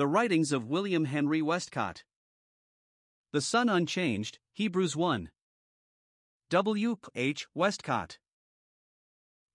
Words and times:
The 0.00 0.06
Writings 0.06 0.50
of 0.50 0.66
William 0.66 1.04
Henry 1.04 1.42
Westcott. 1.42 2.04
The 3.32 3.42
Son 3.42 3.68
Unchanged, 3.68 4.38
Hebrews 4.54 4.96
1. 4.96 5.28
W. 6.48 6.96
H. 7.14 7.46
Westcott. 7.52 8.18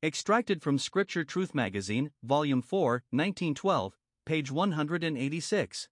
Extracted 0.04 0.62
from 0.62 0.78
Scripture 0.78 1.24
Truth 1.24 1.56
Magazine, 1.56 2.12
Volume 2.22 2.62
4, 2.62 3.06
1912, 3.10 3.98
page 4.28 4.52
186. 4.52 5.90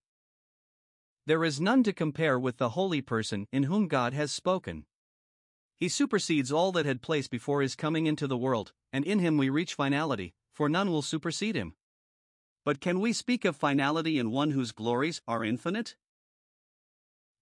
There 1.26 1.44
is 1.44 1.60
none 1.60 1.82
to 1.82 1.92
compare 1.92 2.38
with 2.38 2.58
the 2.58 2.70
holy 2.70 3.02
person 3.02 3.48
in 3.52 3.64
whom 3.64 3.88
God 3.88 4.14
has 4.14 4.32
spoken. 4.32 4.86
He 5.80 5.90
supersedes 5.90 6.52
all 6.52 6.72
that 6.74 6.86
had 6.86 7.02
place 7.02 7.28
before 7.28 7.64
his 7.64 7.76
coming 7.76 8.06
into 8.06 8.28
the 8.28 8.38
world, 8.38 8.72
and 8.92 9.04
in 9.04 9.18
him 9.18 9.40
we 9.40 9.50
reach 9.50 9.74
finality, 9.74 10.36
for 10.54 10.70
none 10.70 10.92
will 10.92 11.02
supersede 11.02 11.56
him. 11.56 11.74
But 12.66 12.80
can 12.80 13.00
we 13.02 13.12
speak 13.12 13.44
of 13.44 13.58
finality 13.58 14.18
in 14.18 14.32
one 14.32 14.52
whose 14.52 14.72
glories 14.72 15.22
are 15.28 15.44
infinite? 15.44 15.96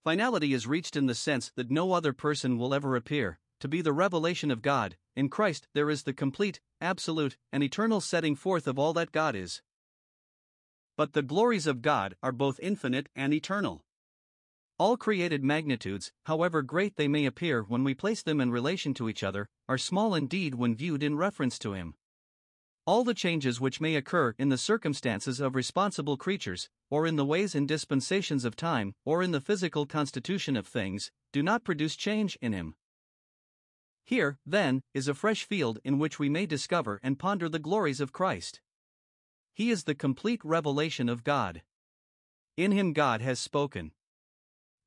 Finality 0.03 0.51
is 0.51 0.65
reached 0.65 0.95
in 0.95 1.05
the 1.05 1.13
sense 1.13 1.51
that 1.55 1.69
no 1.69 1.93
other 1.93 2.11
person 2.11 2.57
will 2.57 2.73
ever 2.73 2.95
appear, 2.95 3.39
to 3.59 3.67
be 3.67 3.81
the 3.81 3.93
revelation 3.93 4.49
of 4.49 4.63
God. 4.63 4.97
In 5.15 5.29
Christ 5.29 5.67
there 5.75 5.91
is 5.91 6.03
the 6.03 6.13
complete, 6.13 6.59
absolute, 6.79 7.37
and 7.51 7.61
eternal 7.61 8.01
setting 8.01 8.35
forth 8.35 8.65
of 8.65 8.79
all 8.79 8.93
that 8.93 9.11
God 9.11 9.35
is. 9.35 9.61
But 10.97 11.13
the 11.13 11.21
glories 11.21 11.67
of 11.67 11.83
God 11.83 12.15
are 12.23 12.31
both 12.31 12.59
infinite 12.59 13.07
and 13.15 13.31
eternal. 13.31 13.83
All 14.79 14.97
created 14.97 15.43
magnitudes, 15.43 16.11
however 16.25 16.63
great 16.63 16.95
they 16.95 17.07
may 17.07 17.27
appear 17.27 17.61
when 17.61 17.83
we 17.83 17.93
place 17.93 18.23
them 18.23 18.41
in 18.41 18.49
relation 18.49 18.95
to 18.95 19.07
each 19.07 19.21
other, 19.21 19.47
are 19.69 19.77
small 19.77 20.15
indeed 20.15 20.55
when 20.55 20.73
viewed 20.73 21.03
in 21.03 21.15
reference 21.15 21.59
to 21.59 21.73
Him. 21.73 21.93
All 22.87 23.03
the 23.03 23.13
changes 23.13 23.61
which 23.61 23.79
may 23.79 23.95
occur 23.95 24.33
in 24.39 24.49
the 24.49 24.57
circumstances 24.57 25.39
of 25.39 25.55
responsible 25.55 26.17
creatures, 26.17 26.67
or 26.89 27.05
in 27.05 27.15
the 27.15 27.25
ways 27.25 27.53
and 27.53 27.67
dispensations 27.67 28.43
of 28.43 28.55
time, 28.55 28.95
or 29.05 29.21
in 29.21 29.31
the 29.31 29.39
physical 29.39 29.85
constitution 29.85 30.57
of 30.57 30.65
things, 30.65 31.11
do 31.31 31.43
not 31.43 31.63
produce 31.63 31.95
change 31.95 32.39
in 32.41 32.53
Him. 32.53 32.73
Here, 34.03 34.39
then, 34.47 34.81
is 34.95 35.07
a 35.07 35.13
fresh 35.13 35.43
field 35.43 35.77
in 35.83 35.99
which 35.99 36.17
we 36.17 36.27
may 36.27 36.47
discover 36.47 36.99
and 37.03 37.19
ponder 37.19 37.47
the 37.47 37.59
glories 37.59 38.01
of 38.01 38.11
Christ. 38.11 38.61
He 39.53 39.69
is 39.69 39.83
the 39.83 39.93
complete 39.93 40.41
revelation 40.43 41.07
of 41.07 41.23
God. 41.23 41.61
In 42.57 42.71
Him 42.71 42.93
God 42.93 43.21
has 43.21 43.39
spoken. 43.39 43.91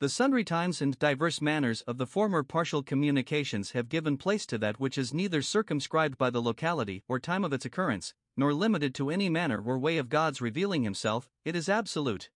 The 0.01 0.09
sundry 0.09 0.43
times 0.43 0.83
and 0.83 0.99
diverse 0.99 1.41
manners 1.41 1.83
of 1.83 1.99
the 1.99 2.07
former 2.07 2.43
partial 2.43 2.83
communications 2.83 3.71
have 3.71 3.89
given 3.89 4.17
place 4.17 4.45
to 4.47 4.59
that 4.59 4.81
which 4.81 4.99
is 4.99 5.15
neither 5.15 5.41
circumscribed 5.41 6.19
by 6.19 6.31
the 6.31 6.43
locality 6.43 7.05
or 7.07 7.21
time 7.21 7.45
of 7.45 7.53
its 7.53 7.65
occurrence, 7.65 8.13
nor 8.37 8.53
limited 8.53 8.93
to 8.97 9.11
any 9.11 9.29
manner 9.29 9.63
or 9.63 9.79
way 9.79 9.97
of 9.97 10.09
God's 10.09 10.41
revealing 10.41 10.83
himself, 10.83 11.31
it 11.45 11.55
is 11.55 11.69
absolute. 11.69 12.29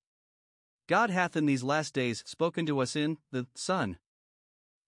God 0.87 1.11
hath 1.11 1.37
in 1.37 1.47
these 1.47 1.65
last 1.65 1.95
days 1.95 2.23
spoken 2.25 2.65
to 2.67 2.79
us 2.79 2.95
in 2.95 3.19
the 3.33 3.49
Son. 3.57 3.99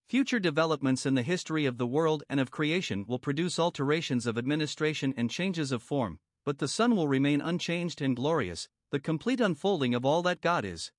Future 0.08 0.40
developments 0.40 1.04
in 1.04 1.14
the 1.14 1.22
history 1.22 1.66
of 1.66 1.76
the 1.76 1.86
world 1.86 2.22
and 2.28 2.38
of 2.38 2.52
creation 2.52 3.04
will 3.06 3.18
produce 3.18 3.58
alterations 3.58 4.26
of 4.26 4.38
administration 4.38 5.12
and 5.16 5.28
changes 5.28 5.72
of 5.72 5.82
form, 5.82 6.20
but 6.44 6.58
the 6.58 6.68
Son 6.68 6.94
will 6.94 7.08
remain 7.08 7.40
unchanged 7.40 8.00
and 8.00 8.14
glorious, 8.14 8.68
the 8.90 9.00
complete 9.00 9.40
unfolding 9.40 9.92
of 9.92 10.04
all 10.04 10.22
that 10.22 10.40
God 10.40 10.64
is. 10.64 10.92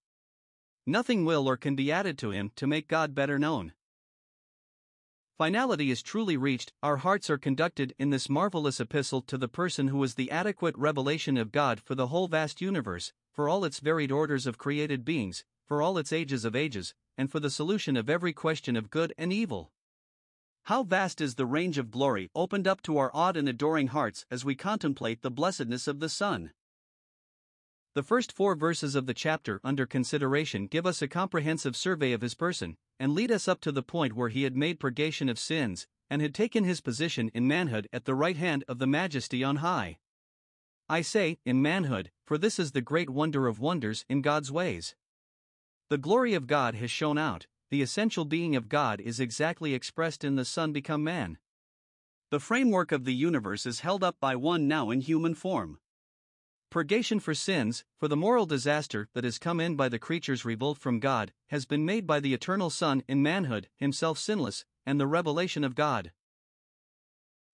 Nothing 0.86 1.26
will 1.26 1.48
or 1.48 1.58
can 1.58 1.76
be 1.76 1.92
added 1.92 2.18
to 2.20 2.32
him 2.32 2.52
to 2.56 2.68
make 2.68 2.88
God 2.88 3.14
better 3.14 3.38
known. 3.38 3.74
Finality 5.38 5.90
is 5.90 6.04
truly 6.04 6.38
reached, 6.38 6.72
our 6.84 6.98
hearts 6.98 7.30
are 7.30 7.38
conducted 7.38 7.96
in 7.98 8.12
this 8.12 8.30
marvelous 8.30 8.80
epistle 8.80 9.22
to 9.24 9.38
the 9.38 9.48
person 9.48 9.88
who 9.88 10.04
is 10.04 10.14
the 10.14 10.30
adequate 10.30 10.78
revelation 10.78 11.36
of 11.36 11.52
God 11.52 11.80
for 11.80 11.96
the 11.96 12.08
whole 12.08 12.28
vast 12.28 12.62
universe, 12.62 13.12
for 13.32 13.50
all 13.50 13.66
its 13.66 13.80
varied 13.80 14.12
orders 14.12 14.46
of 14.46 14.58
created 14.58 15.04
beings, 15.04 15.44
for 15.66 15.82
all 15.82 15.98
its 15.98 16.14
ages 16.14 16.46
of 16.46 16.56
ages, 16.56 16.94
and 17.18 17.32
for 17.32 17.40
the 17.40 17.50
solution 17.50 17.98
of 17.98 18.10
every 18.10 18.34
question 18.34 18.76
of 18.76 18.90
good 18.90 19.14
and 19.18 19.34
evil. 19.34 19.72
How 20.66 20.84
vast 20.84 21.22
is 21.22 21.36
the 21.36 21.46
range 21.48 21.80
of 21.80 21.90
glory 21.90 22.30
opened 22.36 22.68
up 22.68 22.84
to 22.84 22.98
our 22.98 23.10
awed 23.14 23.36
and 23.36 23.50
adoring 23.50 23.88
hearts 23.88 24.26
as 24.30 24.46
we 24.46 24.54
contemplate 24.54 25.22
the 25.22 25.32
blessedness 25.32 25.88
of 25.88 26.00
the 26.00 26.10
Son! 26.10 26.52
The 27.94 28.04
first 28.04 28.32
four 28.32 28.56
verses 28.56 28.96
of 28.96 29.06
the 29.06 29.14
chapter 29.14 29.60
under 29.66 29.86
consideration 29.86 30.68
give 30.68 30.86
us 30.86 31.02
a 31.02 31.10
comprehensive 31.10 31.76
survey 31.76 32.14
of 32.14 32.22
his 32.22 32.36
person, 32.36 32.78
and 32.98 33.14
lead 33.14 33.32
us 33.32 33.50
up 33.50 33.60
to 33.62 33.72
the 33.72 33.84
point 33.84 34.14
where 34.14 34.30
he 34.30 34.44
had 34.44 34.56
made 34.56 34.80
purgation 34.80 35.28
of 35.28 35.38
sins, 35.38 35.88
and 36.10 36.22
had 36.22 36.34
taken 36.34 36.64
his 36.64 36.80
position 36.80 37.30
in 37.34 37.50
manhood 37.50 37.90
at 37.92 38.06
the 38.06 38.16
right 38.16 38.38
hand 38.38 38.64
of 38.70 38.80
the 38.80 38.88
Majesty 38.88 39.44
on 39.44 39.58
high. 39.58 39.98
I 40.88 41.02
say, 41.02 41.40
in 41.46 41.62
manhood, 41.62 42.12
for 42.26 42.38
this 42.38 42.60
is 42.60 42.72
the 42.72 42.80
great 42.80 43.10
wonder 43.10 43.46
of 43.46 43.60
wonders 43.60 44.06
in 44.08 44.22
God's 44.22 44.54
ways. 44.54 44.96
The 45.90 45.98
glory 45.98 46.34
of 46.34 46.48
God 46.48 46.76
has 46.76 46.90
shone 46.90 47.18
out, 47.18 47.48
the 47.72 47.82
essential 47.82 48.24
being 48.24 48.56
of 48.56 48.70
God 48.70 49.02
is 49.02 49.20
exactly 49.20 49.74
expressed 49.74 50.24
in 50.24 50.38
the 50.38 50.46
Son 50.46 50.72
become 50.72 51.04
man. 51.04 51.40
The 52.30 52.40
framework 52.40 52.94
of 52.94 53.04
the 53.04 53.14
universe 53.14 53.66
is 53.66 53.82
held 53.82 54.02
up 54.02 54.16
by 54.22 54.38
one 54.38 54.70
now 54.70 54.92
in 54.92 55.02
human 55.02 55.36
form. 55.36 55.80
Purgation 56.72 57.20
for 57.20 57.36
sins, 57.36 57.84
for 58.00 58.08
the 58.08 58.16
moral 58.16 58.46
disaster 58.46 59.10
that 59.14 59.26
has 59.26 59.38
come 59.38 59.60
in 59.60 59.76
by 59.76 59.90
the 59.90 60.00
creature's 60.00 60.46
revolt 60.46 60.78
from 60.78 61.02
God, 61.02 61.34
has 61.48 61.66
been 61.66 61.84
made 61.84 62.08
by 62.08 62.22
the 62.22 62.34
eternal 62.34 62.70
Son 62.70 63.04
in 63.10 63.22
manhood, 63.22 63.68
himself 63.76 64.18
sinless, 64.18 64.64
and 64.86 64.98
the 64.98 65.06
revelation 65.06 65.66
of 65.66 65.76
God. 65.76 66.14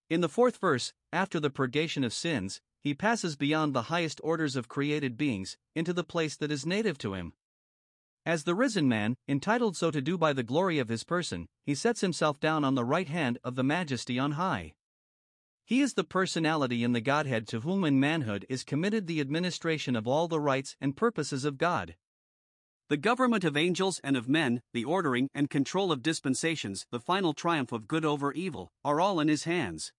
In 0.07 0.21
the 0.21 0.29
fourth 0.29 0.57
verse, 0.57 0.93
after 1.11 1.39
the 1.39 1.49
purgation 1.49 2.03
of 2.03 2.13
sins, 2.13 2.61
he 2.79 2.93
passes 2.93 3.35
beyond 3.35 3.73
the 3.73 3.89
highest 3.89 4.21
orders 4.23 4.55
of 4.55 4.69
created 4.69 5.17
beings, 5.17 5.57
into 5.73 5.93
the 5.93 6.03
place 6.03 6.35
that 6.35 6.51
is 6.51 6.67
native 6.67 6.99
to 6.99 7.15
him. 7.15 7.33
As 8.23 8.43
the 8.43 8.53
risen 8.53 8.87
man, 8.87 9.15
entitled 9.27 9.75
so 9.75 9.89
to 9.89 9.99
do 9.99 10.19
by 10.19 10.31
the 10.31 10.43
glory 10.43 10.77
of 10.77 10.89
his 10.89 11.03
person, 11.03 11.47
he 11.65 11.73
sets 11.73 12.01
himself 12.01 12.39
down 12.39 12.63
on 12.63 12.75
the 12.75 12.85
right 12.85 13.09
hand 13.09 13.39
of 13.43 13.55
the 13.55 13.63
majesty 13.63 14.19
on 14.19 14.33
high. 14.33 14.75
He 15.67 15.81
is 15.81 15.95
the 15.95 16.05
personality 16.05 16.81
in 16.81 16.93
the 16.93 17.01
Godhead 17.01 17.45
to 17.49 17.59
whom 17.59 17.83
in 17.83 17.99
manhood 17.99 18.45
is 18.47 18.63
committed 18.63 19.05
the 19.05 19.19
administration 19.19 19.97
of 19.97 20.07
all 20.07 20.29
the 20.29 20.39
rights 20.39 20.77
and 20.79 20.95
purposes 20.95 21.43
of 21.43 21.57
God. 21.57 21.97
The 22.87 22.95
government 22.95 23.43
of 23.43 23.57
angels 23.57 23.99
and 24.01 24.15
of 24.15 24.29
men, 24.29 24.61
the 24.71 24.85
ordering 24.85 25.27
and 25.35 25.49
control 25.49 25.91
of 25.91 26.01
dispensations, 26.01 26.85
the 26.89 27.01
final 27.01 27.33
triumph 27.33 27.73
of 27.73 27.85
good 27.85 28.05
over 28.05 28.31
evil, 28.31 28.71
are 28.85 29.01
all 29.01 29.19
in 29.19 29.27
his 29.27 29.43
hands. 29.43 29.91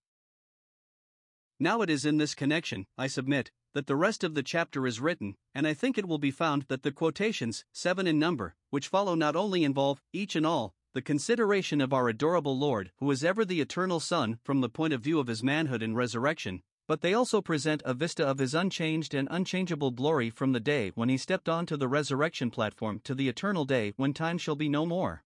Now 1.59 1.83
it 1.83 1.89
is 1.91 2.03
in 2.03 2.17
this 2.17 2.33
connection, 2.33 2.87
I 2.97 3.05
submit, 3.05 3.51
that 3.75 3.85
the 3.85 3.95
rest 3.95 4.23
of 4.23 4.33
the 4.33 4.41
chapter 4.41 4.87
is 4.87 4.99
written, 4.99 5.35
and 5.53 5.67
I 5.67 5.75
think 5.75 5.99
it 5.99 6.07
will 6.07 6.17
be 6.17 6.31
found 6.31 6.65
that 6.69 6.81
the 6.81 6.91
quotations, 6.91 7.63
seven 7.71 8.07
in 8.07 8.17
number, 8.17 8.55
which 8.71 8.87
follow 8.87 9.13
not 9.13 9.35
only 9.35 9.63
involve, 9.63 10.01
each 10.13 10.35
and 10.35 10.47
all, 10.47 10.73
the 10.93 11.01
consideration 11.01 11.81
of 11.81 11.93
our 11.93 12.09
adorable 12.09 12.57
Lord, 12.57 12.91
who 12.97 13.11
is 13.11 13.23
ever 13.23 13.45
the 13.45 13.61
eternal 13.61 13.99
Son 13.99 14.39
from 14.43 14.61
the 14.61 14.69
point 14.69 14.93
of 14.93 15.01
view 15.01 15.19
of 15.19 15.27
his 15.27 15.43
manhood 15.43 15.83
and 15.83 15.95
resurrection, 15.95 16.63
but 16.87 17.01
they 17.01 17.13
also 17.13 17.41
present 17.41 17.83
a 17.85 17.93
vista 17.93 18.25
of 18.25 18.39
his 18.39 18.55
unchanged 18.55 19.13
and 19.13 19.27
unchangeable 19.29 19.91
glory 19.91 20.31
from 20.31 20.53
the 20.53 20.59
day 20.59 20.91
when 20.95 21.07
he 21.07 21.17
stepped 21.17 21.47
onto 21.47 21.77
the 21.77 21.87
resurrection 21.87 22.49
platform 22.49 22.99
to 23.03 23.13
the 23.13 23.29
eternal 23.29 23.65
day 23.65 23.93
when 23.95 24.13
time 24.13 24.39
shall 24.39 24.55
be 24.55 24.67
no 24.67 24.87
more. 24.87 25.23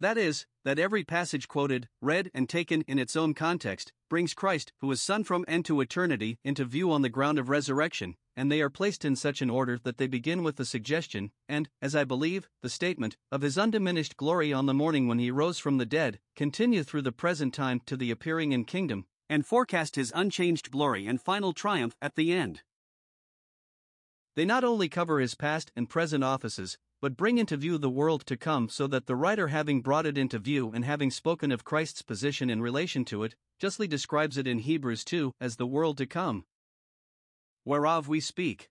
That 0.00 0.16
is, 0.16 0.46
that 0.64 0.78
every 0.78 1.04
passage 1.04 1.46
quoted, 1.46 1.88
read, 2.00 2.30
and 2.32 2.48
taken 2.48 2.82
in 2.88 2.98
its 2.98 3.14
own 3.14 3.34
context 3.34 3.92
brings 4.08 4.32
Christ, 4.32 4.72
who 4.80 4.90
is 4.90 5.02
Son 5.02 5.22
from 5.22 5.44
end 5.46 5.66
to 5.66 5.80
eternity, 5.80 6.38
into 6.42 6.64
view 6.64 6.90
on 6.90 7.02
the 7.02 7.08
ground 7.08 7.38
of 7.38 7.48
resurrection, 7.48 8.16
and 8.36 8.50
they 8.50 8.60
are 8.60 8.70
placed 8.70 9.04
in 9.04 9.16
such 9.16 9.42
an 9.42 9.50
order 9.50 9.78
that 9.82 9.98
they 9.98 10.06
begin 10.06 10.42
with 10.42 10.56
the 10.56 10.64
suggestion, 10.64 11.30
and, 11.48 11.68
as 11.80 11.94
I 11.94 12.04
believe, 12.04 12.48
the 12.62 12.68
statement, 12.68 13.16
of 13.30 13.42
his 13.42 13.58
undiminished 13.58 14.16
glory 14.16 14.52
on 14.52 14.66
the 14.66 14.74
morning 14.74 15.08
when 15.08 15.18
he 15.18 15.30
rose 15.30 15.58
from 15.58 15.78
the 15.78 15.86
dead, 15.86 16.18
continue 16.36 16.82
through 16.82 17.02
the 17.02 17.12
present 17.12 17.52
time 17.52 17.80
to 17.86 17.96
the 17.96 18.10
appearing 18.10 18.52
in 18.52 18.64
kingdom, 18.64 19.06
and 19.28 19.46
forecast 19.46 19.96
his 19.96 20.12
unchanged 20.14 20.70
glory 20.70 21.06
and 21.06 21.20
final 21.20 21.52
triumph 21.52 21.94
at 22.00 22.16
the 22.16 22.32
end. 22.32 22.62
They 24.34 24.44
not 24.44 24.64
only 24.64 24.88
cover 24.88 25.20
his 25.20 25.34
past 25.34 25.70
and 25.76 25.88
present 25.88 26.24
offices, 26.24 26.78
but 27.02 27.16
bring 27.16 27.36
into 27.36 27.56
view 27.56 27.78
the 27.78 27.90
world 27.90 28.24
to 28.26 28.36
come 28.36 28.68
so 28.68 28.86
that 28.86 29.06
the 29.06 29.16
writer, 29.16 29.48
having 29.48 29.82
brought 29.82 30.06
it 30.06 30.16
into 30.16 30.38
view 30.38 30.70
and 30.72 30.84
having 30.84 31.10
spoken 31.10 31.50
of 31.50 31.64
Christ's 31.64 32.00
position 32.00 32.48
in 32.48 32.62
relation 32.62 33.04
to 33.06 33.24
it, 33.24 33.34
justly 33.58 33.86
describes 33.86 34.38
it 34.38 34.46
in 34.46 34.60
Hebrews 34.60 35.04
2 35.04 35.32
as 35.40 35.56
the 35.56 35.66
world 35.66 35.98
to 35.98 36.06
come 36.06 36.44
whereof 37.64 38.08
we 38.08 38.20
speak. 38.20 38.70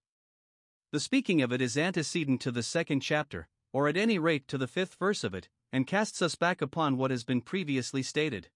The 0.92 1.00
speaking 1.00 1.42
of 1.42 1.52
it 1.52 1.62
is 1.62 1.78
antecedent 1.78 2.42
to 2.42 2.52
the 2.52 2.64
second 2.64 3.00
chapter, 3.00 3.48
or 3.72 3.88
at 3.88 3.96
any 3.96 4.20
rate 4.20 4.48
to 4.50 4.58
the 4.58 4.68
fifth 4.68 4.96
verse 4.96 5.24
of 5.24 5.34
it, 5.34 5.48
and 5.72 5.88
casts 5.88 6.22
us 6.22 6.36
back 6.36 6.62
upon 6.62 6.98
what 6.98 7.12
has 7.12 7.24
been 7.24 7.42
previously 7.42 8.04
stated. 8.04 8.50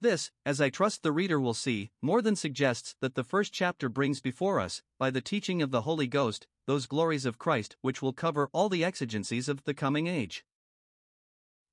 This, 0.00 0.30
as 0.44 0.60
I 0.60 0.68
trust 0.68 1.02
the 1.02 1.12
reader 1.12 1.40
will 1.40 1.54
see, 1.54 1.90
more 2.02 2.20
than 2.20 2.36
suggests 2.36 2.96
that 3.00 3.14
the 3.14 3.24
first 3.24 3.52
chapter 3.52 3.88
brings 3.88 4.20
before 4.20 4.60
us, 4.60 4.82
by 4.98 5.10
the 5.10 5.22
teaching 5.22 5.62
of 5.62 5.70
the 5.70 5.82
Holy 5.82 6.06
Ghost, 6.06 6.46
those 6.66 6.86
glories 6.86 7.24
of 7.24 7.38
Christ 7.38 7.76
which 7.80 8.02
will 8.02 8.12
cover 8.12 8.50
all 8.52 8.68
the 8.68 8.84
exigencies 8.84 9.48
of 9.48 9.64
the 9.64 9.74
coming 9.74 10.06
age. 10.06 10.44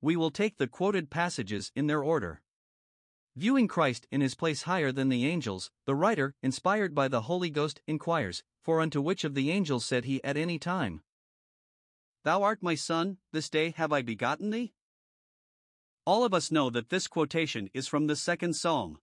We 0.02 0.16
will 0.16 0.31
take 0.31 0.58
the 0.58 0.68
quoted 0.68 1.10
passages 1.10 1.72
in 1.76 1.88
their 1.88 2.04
order. 2.04 2.42
Viewing 3.35 3.68
Christ 3.68 4.07
in 4.12 4.21
his 4.21 4.35
place 4.35 4.63
higher 4.63 4.91
than 4.91 5.09
the 5.09 5.25
angels, 5.25 5.71
the 5.85 5.95
writer, 5.95 6.35
inspired 6.44 6.94
by 6.94 7.07
the 7.07 7.21
Holy 7.21 7.50
Ghost, 7.50 7.81
inquires 7.88 8.44
for 8.62 8.80
unto 8.80 9.01
which 9.01 9.24
of 9.24 9.33
the 9.33 9.51
angels 9.51 9.85
said 9.85 10.06
he 10.06 10.24
at 10.24 10.38
any 10.38 10.57
time, 10.57 11.01
Thou 12.24 12.44
art 12.44 12.63
my 12.63 12.75
son, 12.75 13.18
this 13.33 13.50
day 13.50 13.71
have 13.71 13.91
I 13.91 14.01
begotten 14.01 14.51
thee? 14.51 14.74
All 16.06 16.24
of 16.24 16.33
us 16.33 16.51
know 16.51 16.69
that 16.69 16.89
this 16.89 17.07
quotation 17.07 17.69
is 17.74 17.88
from 17.88 18.07
the 18.07 18.15
second 18.15 18.53
psalm. 18.53 19.00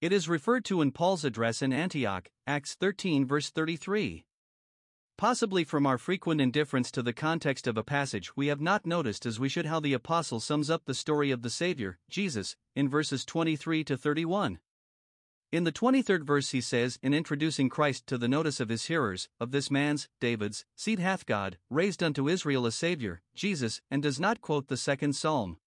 It 0.00 0.12
is 0.12 0.28
referred 0.28 0.64
to 0.66 0.80
in 0.80 0.90
Paul's 0.90 1.24
address 1.24 1.62
in 1.62 1.72
Antioch, 1.72 2.28
Acts 2.46 2.74
13, 2.74 3.26
verse 3.26 3.50
33. 3.50 4.26
Possibly 5.16 5.62
from 5.62 5.86
our 5.86 5.96
frequent 5.96 6.40
indifference 6.40 6.90
to 6.90 7.02
the 7.02 7.12
context 7.12 7.68
of 7.68 7.76
a 7.76 7.84
passage, 7.84 8.36
we 8.36 8.48
have 8.48 8.60
not 8.60 8.84
noticed 8.84 9.24
as 9.24 9.38
we 9.38 9.48
should 9.48 9.66
how 9.66 9.78
the 9.78 9.92
apostle 9.92 10.40
sums 10.40 10.68
up 10.68 10.84
the 10.84 10.94
story 10.94 11.30
of 11.30 11.42
the 11.42 11.50
Savior, 11.50 11.98
Jesus, 12.10 12.56
in 12.74 12.88
verses 12.88 13.24
23 13.24 13.84
to 13.84 13.96
31. 13.96 14.58
In 15.52 15.62
the 15.62 15.70
23rd 15.70 16.24
verse, 16.24 16.50
he 16.50 16.60
says, 16.60 16.98
in 17.00 17.14
introducing 17.14 17.68
Christ 17.68 18.08
to 18.08 18.18
the 18.18 18.26
notice 18.26 18.58
of 18.58 18.68
his 18.68 18.86
hearers, 18.86 19.28
Of 19.38 19.52
this 19.52 19.70
man's, 19.70 20.08
David's, 20.18 20.64
seed 20.74 20.98
hath 20.98 21.26
God, 21.26 21.58
raised 21.70 22.02
unto 22.02 22.28
Israel 22.28 22.66
a 22.66 22.72
Savior, 22.72 23.22
Jesus, 23.36 23.80
and 23.92 24.02
does 24.02 24.18
not 24.18 24.40
quote 24.40 24.66
the 24.66 24.76
second 24.76 25.14
psalm. 25.14 25.58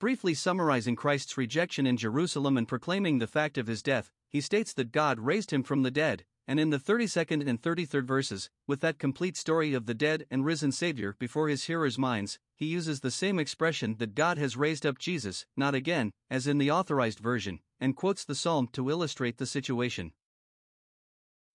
Briefly 0.00 0.32
summarizing 0.32 0.96
Christ's 0.96 1.36
rejection 1.36 1.86
in 1.86 1.98
Jerusalem 1.98 2.56
and 2.56 2.66
proclaiming 2.66 3.18
the 3.18 3.26
fact 3.26 3.58
of 3.58 3.66
his 3.66 3.82
death, 3.82 4.10
he 4.30 4.40
states 4.40 4.72
that 4.72 4.90
God 4.90 5.20
raised 5.20 5.50
him 5.50 5.62
from 5.62 5.82
the 5.82 5.90
dead, 5.90 6.24
and 6.46 6.60
in 6.60 6.70
the 6.70 6.78
32nd 6.78 7.46
and 7.48 7.60
33rd 7.60 8.04
verses, 8.04 8.50
with 8.66 8.80
that 8.80 8.98
complete 8.98 9.36
story 9.36 9.74
of 9.74 9.86
the 9.86 9.94
dead 9.94 10.26
and 10.30 10.44
risen 10.44 10.72
Savior 10.72 11.16
before 11.18 11.48
his 11.48 11.64
hearers' 11.64 11.98
minds, 11.98 12.38
he 12.54 12.66
uses 12.66 13.00
the 13.00 13.10
same 13.10 13.38
expression 13.38 13.96
that 13.98 14.14
God 14.14 14.38
has 14.38 14.56
raised 14.56 14.84
up 14.84 14.98
Jesus, 14.98 15.46
not 15.56 15.74
again, 15.74 16.12
as 16.30 16.46
in 16.46 16.58
the 16.58 16.70
authorized 16.70 17.18
version, 17.18 17.60
and 17.80 17.96
quotes 17.96 18.24
the 18.24 18.34
psalm 18.34 18.68
to 18.72 18.90
illustrate 18.90 19.38
the 19.38 19.46
situation. 19.46 20.12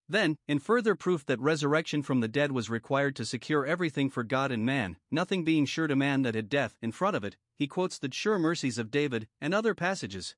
Then, 0.08 0.36
in 0.48 0.58
further 0.58 0.96
proof 0.96 1.24
that 1.26 1.38
resurrection 1.38 2.02
from 2.02 2.18
the 2.18 2.26
dead 2.26 2.50
was 2.50 2.68
required 2.68 3.14
to 3.14 3.24
secure 3.24 3.64
everything 3.64 4.10
for 4.10 4.24
God 4.24 4.50
and 4.50 4.66
man, 4.66 4.96
nothing 5.08 5.44
being 5.44 5.66
sure 5.66 5.86
to 5.86 5.94
man 5.94 6.22
that 6.22 6.34
had 6.34 6.48
death 6.48 6.74
in 6.82 6.90
front 6.90 7.14
of 7.14 7.22
it, 7.22 7.36
he 7.54 7.68
quotes 7.68 7.96
the 7.96 8.12
sure 8.12 8.36
mercies 8.36 8.76
of 8.76 8.90
David 8.90 9.28
and 9.40 9.54
other 9.54 9.72
passages. 9.72 10.34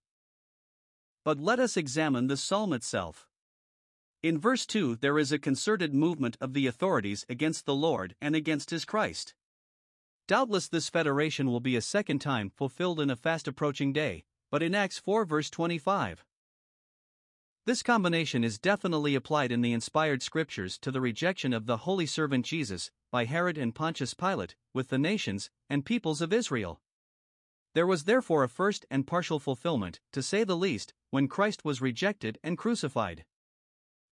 But 1.25 1.41
let 1.41 1.59
us 1.59 1.79
examine 1.79 2.27
the 2.27 2.37
psalm 2.37 2.75
itself. 2.75 3.27
In 4.23 4.39
verse 4.39 4.67
2, 4.67 4.97
there 4.97 5.19
is 5.19 5.33
a 5.33 5.39
concerted 5.39 5.93
movement 5.93 6.37
of 6.41 6.53
the 6.53 6.69
authorities 6.69 7.27
against 7.29 7.67
the 7.67 7.75
Lord 7.75 8.15
and 8.21 8.37
against 8.37 8.71
his 8.71 8.85
Christ. 8.85 9.35
Doubtless, 10.29 10.69
this 10.69 10.89
federation 10.89 11.51
will 11.51 11.59
be 11.59 11.75
a 11.75 11.81
second 11.81 12.21
time 12.21 12.49
fulfilled 12.49 13.01
in 13.01 13.11
a 13.11 13.17
fast 13.17 13.49
approaching 13.49 13.93
day, 13.93 14.23
but 14.49 14.63
in 14.63 14.77
Acts 14.77 14.97
4, 14.97 15.25
verse 15.25 15.51
25. 15.51 16.25
This 17.67 17.83
combination 17.83 18.45
is 18.45 18.61
definitely 18.61 19.17
applied 19.17 19.51
in 19.51 19.61
the 19.61 19.73
inspired 19.73 20.23
scriptures 20.23 20.79
to 20.79 20.93
the 20.93 21.01
rejection 21.01 21.53
of 21.53 21.67
the 21.67 21.79
holy 21.79 22.07
servant 22.07 22.47
Jesus 22.47 22.93
by 23.11 23.25
Herod 23.25 23.59
and 23.59 23.75
Pontius 23.75 24.15
Pilate, 24.15 24.55
with 24.73 24.89
the 24.89 24.99
nations 24.99 25.51
and 25.69 25.85
peoples 25.85 26.21
of 26.21 26.33
Israel. 26.33 26.81
There 27.75 27.89
was 27.89 28.05
therefore 28.05 28.45
a 28.45 28.49
first 28.49 28.87
and 28.89 29.05
partial 29.05 29.41
fulfillment, 29.41 29.99
to 30.13 30.23
say 30.23 30.45
the 30.45 30.57
least, 30.57 30.95
when 31.11 31.27
Christ 31.27 31.65
was 31.65 31.81
rejected 31.81 32.39
and 32.45 32.57
crucified. 32.57 33.25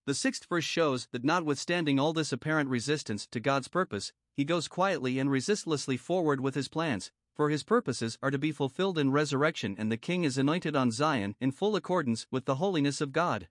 The 0.07 0.15
sixth 0.15 0.47
verse 0.49 0.63
shows 0.63 1.07
that 1.11 1.23
notwithstanding 1.23 1.99
all 1.99 2.11
this 2.11 2.31
apparent 2.31 2.69
resistance 2.69 3.27
to 3.27 3.39
God's 3.39 3.67
purpose, 3.67 4.11
he 4.35 4.43
goes 4.43 4.67
quietly 4.67 5.19
and 5.19 5.29
resistlessly 5.29 5.95
forward 5.95 6.41
with 6.41 6.55
his 6.55 6.67
plans, 6.67 7.11
for 7.35 7.51
his 7.51 7.63
purposes 7.63 8.17
are 8.23 8.31
to 8.31 8.39
be 8.39 8.51
fulfilled 8.51 8.97
in 8.97 9.11
resurrection 9.11 9.75
and 9.77 9.91
the 9.91 9.97
king 9.97 10.23
is 10.23 10.39
anointed 10.39 10.75
on 10.75 10.89
Zion 10.89 11.35
in 11.39 11.51
full 11.51 11.75
accordance 11.75 12.25
with 12.31 12.45
the 12.45 12.55
holiness 12.55 12.99
of 12.99 13.11
God. 13.11 13.47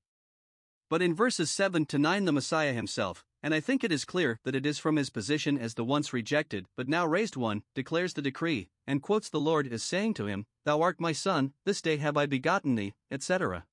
But 0.88 1.02
in 1.02 1.14
verses 1.14 1.52
7 1.52 1.86
to 1.86 1.98
9, 1.98 2.24
the 2.24 2.32
Messiah 2.32 2.72
himself, 2.72 3.24
and 3.44 3.54
I 3.54 3.60
think 3.60 3.84
it 3.84 3.92
is 3.92 4.04
clear 4.04 4.40
that 4.42 4.56
it 4.56 4.66
is 4.66 4.80
from 4.80 4.96
his 4.96 5.08
position 5.08 5.56
as 5.56 5.74
the 5.74 5.84
once 5.84 6.12
rejected 6.12 6.66
but 6.76 6.88
now 6.88 7.06
raised 7.06 7.36
one, 7.36 7.62
declares 7.76 8.14
the 8.14 8.22
decree, 8.22 8.70
and 8.88 9.02
quotes 9.02 9.28
the 9.28 9.38
Lord 9.38 9.72
as 9.72 9.84
saying 9.84 10.14
to 10.14 10.26
him, 10.26 10.46
Thou 10.64 10.82
art 10.82 11.00
my 11.00 11.12
son, 11.12 11.52
this 11.64 11.80
day 11.80 11.98
have 11.98 12.16
I 12.16 12.26
begotten 12.26 12.74
thee, 12.74 12.94
etc. 13.08 13.66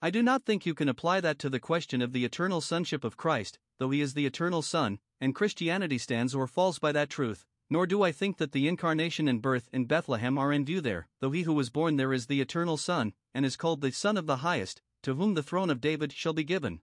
I 0.00 0.10
do 0.10 0.22
not 0.22 0.44
think 0.44 0.64
you 0.64 0.74
can 0.74 0.88
apply 0.88 1.20
that 1.22 1.40
to 1.40 1.50
the 1.50 1.58
question 1.58 2.00
of 2.00 2.12
the 2.12 2.24
eternal 2.24 2.60
sonship 2.60 3.02
of 3.02 3.16
Christ, 3.16 3.58
though 3.78 3.90
he 3.90 4.00
is 4.00 4.14
the 4.14 4.26
eternal 4.26 4.62
Son, 4.62 5.00
and 5.20 5.34
Christianity 5.34 5.98
stands 5.98 6.36
or 6.36 6.46
falls 6.46 6.78
by 6.78 6.92
that 6.92 7.10
truth, 7.10 7.44
nor 7.68 7.84
do 7.84 8.04
I 8.04 8.12
think 8.12 8.36
that 8.36 8.52
the 8.52 8.68
incarnation 8.68 9.26
and 9.26 9.42
birth 9.42 9.68
in 9.72 9.86
Bethlehem 9.86 10.38
are 10.38 10.52
in 10.52 10.64
view 10.64 10.80
there, 10.80 11.08
though 11.18 11.32
he 11.32 11.42
who 11.42 11.52
was 11.52 11.68
born 11.68 11.96
there 11.96 12.12
is 12.12 12.26
the 12.26 12.40
eternal 12.40 12.76
Son, 12.76 13.12
and 13.34 13.44
is 13.44 13.56
called 13.56 13.80
the 13.80 13.90
Son 13.90 14.16
of 14.16 14.26
the 14.26 14.36
Highest, 14.36 14.80
to 15.02 15.16
whom 15.16 15.34
the 15.34 15.42
throne 15.42 15.68
of 15.68 15.80
David 15.80 16.12
shall 16.12 16.32
be 16.32 16.44
given. 16.44 16.80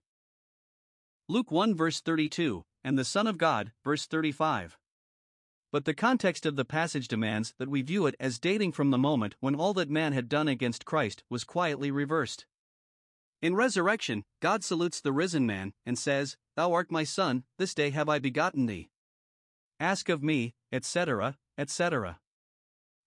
Luke 1.26 1.50
1 1.50 1.74
verse 1.74 2.02
32, 2.02 2.66
and 2.84 2.98
the 2.98 3.04
Son 3.04 3.26
of 3.26 3.38
God, 3.38 3.72
verse 3.82 4.04
35. 4.04 4.76
But 5.72 5.86
the 5.86 5.94
context 5.94 6.44
of 6.44 6.56
the 6.56 6.66
passage 6.66 7.08
demands 7.08 7.54
that 7.58 7.70
we 7.70 7.80
view 7.80 8.04
it 8.06 8.14
as 8.20 8.38
dating 8.38 8.72
from 8.72 8.90
the 8.90 8.98
moment 8.98 9.36
when 9.40 9.54
all 9.54 9.72
that 9.72 9.88
man 9.88 10.12
had 10.12 10.28
done 10.28 10.48
against 10.48 10.84
Christ 10.84 11.24
was 11.30 11.44
quietly 11.44 11.90
reversed. 11.90 12.44
In 13.42 13.54
resurrection, 13.54 14.24
God 14.40 14.64
salutes 14.64 15.00
the 15.00 15.12
risen 15.12 15.46
man 15.46 15.74
and 15.84 15.98
says, 15.98 16.36
Thou 16.56 16.72
art 16.72 16.90
my 16.90 17.04
son, 17.04 17.44
this 17.58 17.74
day 17.74 17.90
have 17.90 18.08
I 18.08 18.18
begotten 18.18 18.66
thee. 18.66 18.88
Ask 19.78 20.08
of 20.08 20.22
me, 20.22 20.54
etc., 20.72 21.36
etc. 21.58 22.18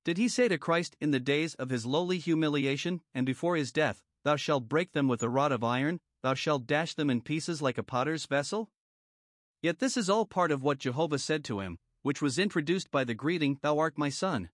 Did 0.06 0.18
he 0.18 0.28
say 0.28 0.48
to 0.48 0.58
Christ 0.58 0.96
in 1.02 1.12
the 1.12 1.20
days 1.20 1.56
of 1.56 1.70
his 1.70 1.86
lowly 1.86 2.20
humiliation 2.20 3.02
and 3.14 3.26
before 3.26 3.56
his 3.56 3.72
death, 3.72 4.04
Thou 4.24 4.36
shalt 4.36 4.70
break 4.70 4.92
them 4.92 5.08
with 5.08 5.24
a 5.24 5.30
rod 5.30 5.52
of 5.52 5.64
iron, 5.64 6.00
thou 6.22 6.34
shalt 6.34 6.68
dash 6.68 6.94
them 6.94 7.10
in 7.10 7.22
pieces 7.22 7.62
like 7.62 7.78
a 7.78 7.84
potter's 7.84 8.26
vessel? 8.26 8.70
Yet 9.62 9.80
this 9.80 9.98
is 9.98 10.10
all 10.10 10.26
part 10.26 10.52
of 10.52 10.62
what 10.62 10.80
Jehovah 10.80 11.20
said 11.20 11.44
to 11.46 11.60
him, 11.60 11.80
which 12.02 12.22
was 12.22 12.38
introduced 12.38 12.92
by 12.92 13.04
the 13.04 13.14
greeting, 13.14 13.58
Thou 13.62 13.80
art 13.80 13.98
my 13.98 14.10
son. 14.10 14.50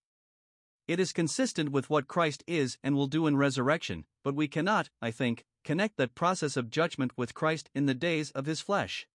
It 0.87 0.99
is 0.99 1.11
consistent 1.11 1.71
with 1.71 1.89
what 1.89 2.07
Christ 2.07 2.43
is 2.47 2.77
and 2.83 2.95
will 2.95 3.07
do 3.07 3.27
in 3.27 3.37
resurrection, 3.37 4.05
but 4.23 4.35
we 4.35 4.47
cannot, 4.47 4.89
I 5.01 5.11
think, 5.11 5.45
connect 5.65 5.97
that 5.97 6.15
process 6.15 6.55
of 6.55 6.69
judgment 6.69 7.11
with 7.17 7.33
Christ 7.33 7.69
in 7.75 7.87
the 7.87 7.93
days 7.93 8.31
of 8.31 8.45
his 8.45 8.61
flesh. 8.61 9.07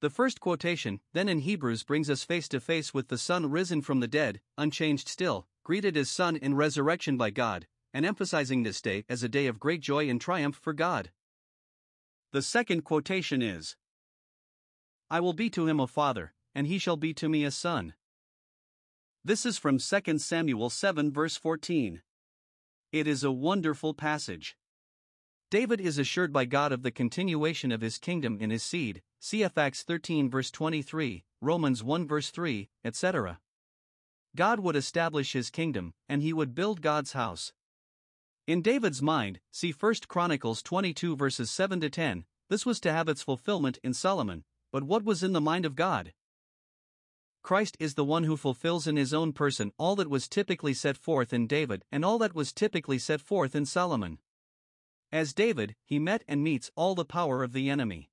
The 0.00 0.10
first 0.10 0.40
quotation, 0.40 1.00
then 1.14 1.28
in 1.28 1.38
Hebrews, 1.38 1.84
brings 1.84 2.10
us 2.10 2.24
face 2.24 2.48
to 2.48 2.60
face 2.60 2.92
with 2.92 3.08
the 3.08 3.16
Son 3.16 3.50
risen 3.50 3.80
from 3.80 4.00
the 4.00 4.08
dead, 4.08 4.42
unchanged 4.58 5.08
still, 5.08 5.46
greeted 5.64 5.96
as 5.96 6.10
Son 6.10 6.36
in 6.36 6.54
resurrection 6.54 7.16
by 7.16 7.30
God, 7.30 7.66
and 7.94 8.04
emphasizing 8.04 8.62
this 8.62 8.82
day 8.82 9.06
as 9.08 9.22
a 9.22 9.28
day 9.28 9.46
of 9.46 9.58
great 9.58 9.80
joy 9.80 10.10
and 10.10 10.20
triumph 10.20 10.56
for 10.56 10.74
God. 10.74 11.10
The 12.32 12.42
second 12.42 12.82
quotation 12.82 13.40
is 13.40 13.76
I 15.08 15.20
will 15.20 15.32
be 15.32 15.48
to 15.50 15.66
him 15.66 15.80
a 15.80 15.86
father, 15.86 16.34
and 16.54 16.66
he 16.66 16.78
shall 16.78 16.96
be 16.96 17.14
to 17.14 17.28
me 17.28 17.44
a 17.44 17.50
son. 17.50 17.94
This 19.24 19.46
is 19.46 19.56
from 19.56 19.78
2 19.78 20.18
Samuel 20.18 20.68
7, 20.68 21.12
verse 21.12 21.36
14. 21.36 22.02
It 22.92 23.06
is 23.06 23.24
a 23.24 23.32
wonderful 23.32 23.94
passage. 23.94 24.56
David 25.48 25.80
is 25.80 25.96
assured 25.96 26.32
by 26.32 26.44
God 26.44 26.72
of 26.72 26.82
the 26.82 26.90
continuation 26.90 27.70
of 27.70 27.80
his 27.80 27.98
kingdom 27.98 28.36
in 28.40 28.50
his 28.50 28.64
seed, 28.64 29.00
cf. 29.22 29.56
Acts 29.56 29.84
13 29.84 30.28
verse 30.28 30.50
23, 30.50 31.24
Romans 31.40 31.84
1 31.84 32.08
verse 32.08 32.30
3, 32.30 32.68
etc. 32.84 33.38
God 34.34 34.58
would 34.58 34.74
establish 34.74 35.34
his 35.34 35.50
kingdom, 35.50 35.94
and 36.08 36.20
he 36.20 36.32
would 36.32 36.52
build 36.52 36.82
God's 36.82 37.12
house. 37.12 37.52
In 38.48 38.60
David's 38.60 39.00
mind, 39.00 39.38
see 39.52 39.70
1 39.70 39.94
Chronicles 40.08 40.62
22 40.62 41.14
verses 41.14 41.48
7 41.48 41.80
to 41.80 41.90
10, 41.90 42.24
this 42.48 42.66
was 42.66 42.80
to 42.80 42.92
have 42.92 43.08
its 43.08 43.22
fulfillment 43.22 43.78
in 43.84 43.94
Solomon, 43.94 44.42
but 44.72 44.82
what 44.82 45.04
was 45.04 45.22
in 45.22 45.32
the 45.32 45.40
mind 45.40 45.64
of 45.64 45.76
God? 45.76 46.12
Christ 47.44 47.76
is 47.78 47.94
the 47.94 48.04
one 48.04 48.24
who 48.24 48.36
fulfills 48.36 48.88
in 48.88 48.96
his 48.96 49.14
own 49.14 49.32
person 49.32 49.70
all 49.78 49.94
that 49.94 50.10
was 50.10 50.26
typically 50.26 50.74
set 50.74 50.96
forth 50.96 51.32
in 51.32 51.46
David 51.46 51.84
and 51.92 52.04
all 52.04 52.18
that 52.18 52.34
was 52.34 52.52
typically 52.52 52.98
set 52.98 53.20
forth 53.20 53.54
in 53.54 53.64
Solomon. 53.64 54.18
As 55.16 55.32
David, 55.32 55.76
he 55.86 55.98
met 55.98 56.24
and 56.28 56.44
meets 56.44 56.70
all 56.76 56.94
the 56.94 57.06
power 57.06 57.42
of 57.42 57.54
the 57.54 57.70
enemy. 57.70 58.10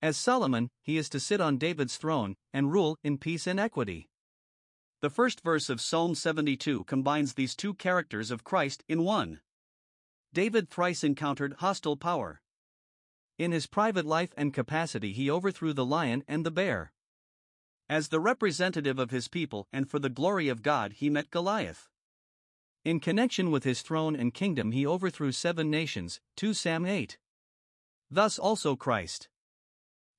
As 0.00 0.16
Solomon, 0.16 0.70
he 0.80 0.96
is 0.96 1.08
to 1.08 1.18
sit 1.18 1.40
on 1.40 1.58
David's 1.58 1.96
throne 1.96 2.36
and 2.52 2.70
rule 2.70 2.96
in 3.02 3.18
peace 3.18 3.48
and 3.48 3.58
equity. 3.58 4.08
The 5.00 5.10
first 5.10 5.40
verse 5.40 5.68
of 5.68 5.80
Psalm 5.80 6.14
72 6.14 6.84
combines 6.84 7.34
these 7.34 7.56
two 7.56 7.74
characters 7.74 8.30
of 8.30 8.44
Christ 8.44 8.84
in 8.86 9.02
one. 9.02 9.40
David 10.32 10.70
thrice 10.70 11.02
encountered 11.02 11.54
hostile 11.54 11.96
power. 11.96 12.40
In 13.36 13.50
his 13.50 13.66
private 13.66 14.06
life 14.06 14.32
and 14.36 14.54
capacity, 14.54 15.12
he 15.12 15.28
overthrew 15.28 15.72
the 15.72 15.84
lion 15.84 16.22
and 16.28 16.46
the 16.46 16.52
bear. 16.52 16.92
As 17.88 18.10
the 18.10 18.20
representative 18.20 19.00
of 19.00 19.10
his 19.10 19.26
people 19.26 19.66
and 19.72 19.90
for 19.90 19.98
the 19.98 20.08
glory 20.08 20.46
of 20.46 20.62
God, 20.62 20.92
he 20.92 21.10
met 21.10 21.32
Goliath. 21.32 21.88
In 22.84 23.00
connection 23.00 23.50
with 23.50 23.64
his 23.64 23.80
throne 23.80 24.14
and 24.14 24.34
kingdom, 24.34 24.72
he 24.72 24.86
overthrew 24.86 25.32
seven 25.32 25.70
nations, 25.70 26.20
2 26.36 26.52
Sam 26.52 26.84
8. 26.84 27.16
Thus 28.10 28.38
also 28.38 28.76
Christ. 28.76 29.28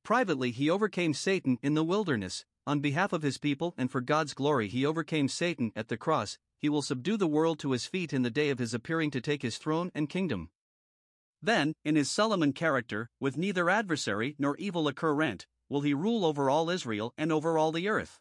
Privately, 0.04 0.50
he 0.50 0.70
overcame 0.70 1.14
Satan 1.14 1.60
in 1.62 1.76
the 1.76 1.84
wilderness, 1.84 2.44
on 2.66 2.80
behalf 2.80 3.14
of 3.14 3.22
his 3.22 3.38
people 3.38 3.76
and 3.78 3.92
for 3.92 4.02
God's 4.02 4.34
glory, 4.34 4.68
he 4.68 4.84
overcame 4.84 5.28
Satan 5.28 5.72
at 5.76 5.90
the 5.90 5.98
cross, 5.98 6.40
he 6.60 6.68
will 6.68 6.82
subdue 6.82 7.18
the 7.18 7.28
world 7.28 7.60
to 7.60 7.72
his 7.72 7.86
feet 7.86 8.12
in 8.12 8.24
the 8.24 8.32
day 8.32 8.50
of 8.50 8.58
his 8.58 8.74
appearing 8.74 9.12
to 9.12 9.22
take 9.22 9.44
his 9.44 9.60
throne 9.60 9.92
and 9.94 10.10
kingdom. 10.10 10.50
Then, 11.44 11.74
in 11.84 11.96
his 11.96 12.10
Solomon 12.10 12.54
character, 12.54 13.10
with 13.20 13.38
neither 13.38 13.70
adversary 13.70 14.36
nor 14.40 14.58
evil 14.58 14.88
occurrent, 14.88 15.46
will 15.70 15.82
he 15.82 15.94
rule 15.94 16.26
over 16.26 16.50
all 16.50 16.72
Israel 16.72 17.14
and 17.16 17.32
over 17.32 17.60
all 17.60 17.72
the 17.72 17.88
earth. 17.88 18.20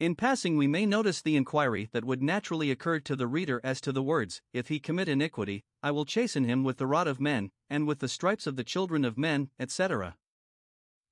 In 0.00 0.14
passing, 0.14 0.56
we 0.56 0.68
may 0.68 0.86
notice 0.86 1.20
the 1.20 1.34
inquiry 1.34 1.88
that 1.90 2.04
would 2.04 2.22
naturally 2.22 2.70
occur 2.70 3.00
to 3.00 3.16
the 3.16 3.26
reader 3.26 3.60
as 3.64 3.80
to 3.80 3.90
the 3.90 4.02
words, 4.02 4.40
If 4.52 4.68
he 4.68 4.78
commit 4.78 5.08
iniquity, 5.08 5.64
I 5.82 5.90
will 5.90 6.04
chasten 6.04 6.44
him 6.44 6.62
with 6.62 6.76
the 6.76 6.86
rod 6.86 7.08
of 7.08 7.20
men, 7.20 7.50
and 7.68 7.84
with 7.84 7.98
the 7.98 8.08
stripes 8.08 8.46
of 8.46 8.54
the 8.54 8.62
children 8.62 9.04
of 9.04 9.18
men, 9.18 9.50
etc. 9.58 10.16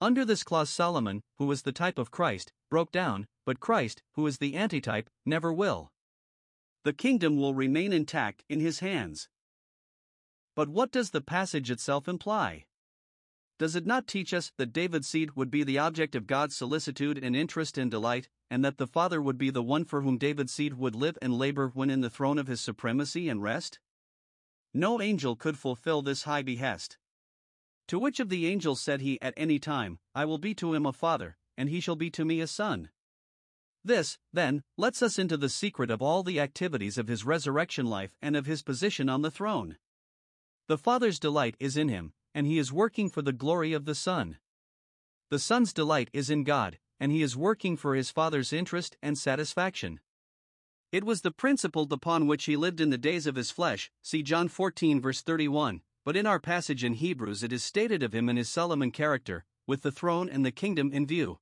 Under 0.00 0.24
this 0.24 0.44
clause, 0.44 0.70
Solomon, 0.70 1.22
who 1.38 1.46
was 1.46 1.62
the 1.62 1.72
type 1.72 1.98
of 1.98 2.12
Christ, 2.12 2.52
broke 2.70 2.92
down, 2.92 3.26
but 3.44 3.58
Christ, 3.58 4.02
who 4.12 4.24
is 4.28 4.38
the 4.38 4.54
antitype, 4.54 5.10
never 5.24 5.52
will. 5.52 5.90
The 6.84 6.92
kingdom 6.92 7.36
will 7.36 7.54
remain 7.54 7.92
intact 7.92 8.44
in 8.48 8.60
his 8.60 8.78
hands. 8.78 9.28
But 10.54 10.68
what 10.68 10.92
does 10.92 11.10
the 11.10 11.20
passage 11.20 11.72
itself 11.72 12.06
imply? 12.06 12.66
Does 13.58 13.74
it 13.74 13.86
not 13.86 14.06
teach 14.06 14.34
us 14.34 14.52
that 14.58 14.72
David's 14.72 15.08
seed 15.08 15.34
would 15.34 15.50
be 15.50 15.64
the 15.64 15.78
object 15.78 16.14
of 16.14 16.26
God's 16.26 16.54
solicitude 16.54 17.18
and 17.22 17.34
interest 17.34 17.78
and 17.78 17.90
delight, 17.90 18.28
and 18.50 18.62
that 18.64 18.76
the 18.76 18.86
Father 18.86 19.22
would 19.22 19.38
be 19.38 19.48
the 19.48 19.62
one 19.62 19.84
for 19.84 20.02
whom 20.02 20.18
David's 20.18 20.52
seed 20.52 20.74
would 20.74 20.94
live 20.94 21.16
and 21.22 21.32
labor 21.32 21.68
when 21.68 21.88
in 21.88 22.02
the 22.02 22.10
throne 22.10 22.38
of 22.38 22.48
his 22.48 22.60
supremacy 22.60 23.28
and 23.30 23.42
rest? 23.42 23.78
No 24.74 25.00
angel 25.00 25.36
could 25.36 25.58
fulfill 25.58 26.02
this 26.02 26.24
high 26.24 26.42
behest. 26.42 26.98
To 27.88 27.98
which 27.98 28.20
of 28.20 28.28
the 28.28 28.46
angels 28.46 28.82
said 28.82 29.00
he 29.00 29.20
at 29.22 29.32
any 29.36 29.58
time, 29.58 30.00
I 30.14 30.26
will 30.26 30.38
be 30.38 30.54
to 30.56 30.74
him 30.74 30.84
a 30.84 30.92
father, 30.92 31.38
and 31.56 31.70
he 31.70 31.80
shall 31.80 31.96
be 31.96 32.10
to 32.10 32.26
me 32.26 32.40
a 32.40 32.46
son? 32.46 32.90
This, 33.82 34.18
then, 34.32 34.64
lets 34.76 35.00
us 35.00 35.18
into 35.18 35.36
the 35.36 35.48
secret 35.48 35.90
of 35.90 36.02
all 36.02 36.22
the 36.22 36.40
activities 36.40 36.98
of 36.98 37.08
his 37.08 37.24
resurrection 37.24 37.86
life 37.86 38.16
and 38.20 38.36
of 38.36 38.44
his 38.44 38.62
position 38.62 39.08
on 39.08 39.22
the 39.22 39.30
throne. 39.30 39.78
The 40.66 40.76
Father's 40.76 41.20
delight 41.20 41.56
is 41.60 41.76
in 41.76 41.88
him, 41.88 42.12
and 42.36 42.46
he 42.46 42.58
is 42.58 42.70
working 42.70 43.08
for 43.08 43.22
the 43.22 43.32
glory 43.32 43.72
of 43.72 43.86
the 43.86 43.94
Son. 43.94 44.36
The 45.30 45.38
Son's 45.38 45.72
delight 45.72 46.10
is 46.12 46.28
in 46.28 46.44
God, 46.44 46.78
and 47.00 47.10
he 47.10 47.22
is 47.22 47.34
working 47.34 47.78
for 47.78 47.94
his 47.94 48.10
Father's 48.10 48.52
interest 48.52 48.94
and 49.00 49.16
satisfaction. 49.16 50.00
It 50.92 51.02
was 51.02 51.22
the 51.22 51.30
principle 51.30 51.88
upon 51.90 52.26
which 52.26 52.44
he 52.44 52.54
lived 52.54 52.78
in 52.78 52.90
the 52.90 52.98
days 52.98 53.26
of 53.26 53.36
his 53.36 53.50
flesh, 53.50 53.90
see 54.02 54.22
John 54.22 54.48
14, 54.48 55.00
verse 55.00 55.22
31. 55.22 55.80
But 56.04 56.14
in 56.14 56.26
our 56.26 56.38
passage 56.38 56.84
in 56.84 56.92
Hebrews, 56.92 57.42
it 57.42 57.54
is 57.54 57.64
stated 57.64 58.02
of 58.02 58.14
him 58.14 58.28
in 58.28 58.36
his 58.36 58.50
Solomon 58.50 58.90
character, 58.90 59.46
with 59.66 59.80
the 59.80 59.90
throne 59.90 60.28
and 60.28 60.44
the 60.44 60.52
kingdom 60.52 60.92
in 60.92 61.06
view. 61.06 61.38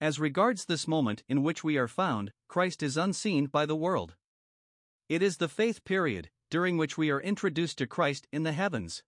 As 0.00 0.18
regards 0.18 0.64
this 0.64 0.88
moment 0.88 1.22
in 1.28 1.42
which 1.42 1.62
we 1.62 1.76
are 1.76 1.86
found, 1.86 2.32
Christ 2.48 2.82
is 2.82 2.96
unseen 2.96 3.44
by 3.44 3.66
the 3.66 3.76
world. 3.76 4.16
It 5.10 5.22
is 5.22 5.36
the 5.36 5.48
faith 5.48 5.84
period, 5.84 6.30
during 6.48 6.78
which 6.78 6.96
we 6.96 7.10
are 7.10 7.20
introduced 7.20 7.76
to 7.76 7.86
Christ 7.86 8.26
in 8.32 8.44
the 8.44 8.52
heavens. 8.52 9.02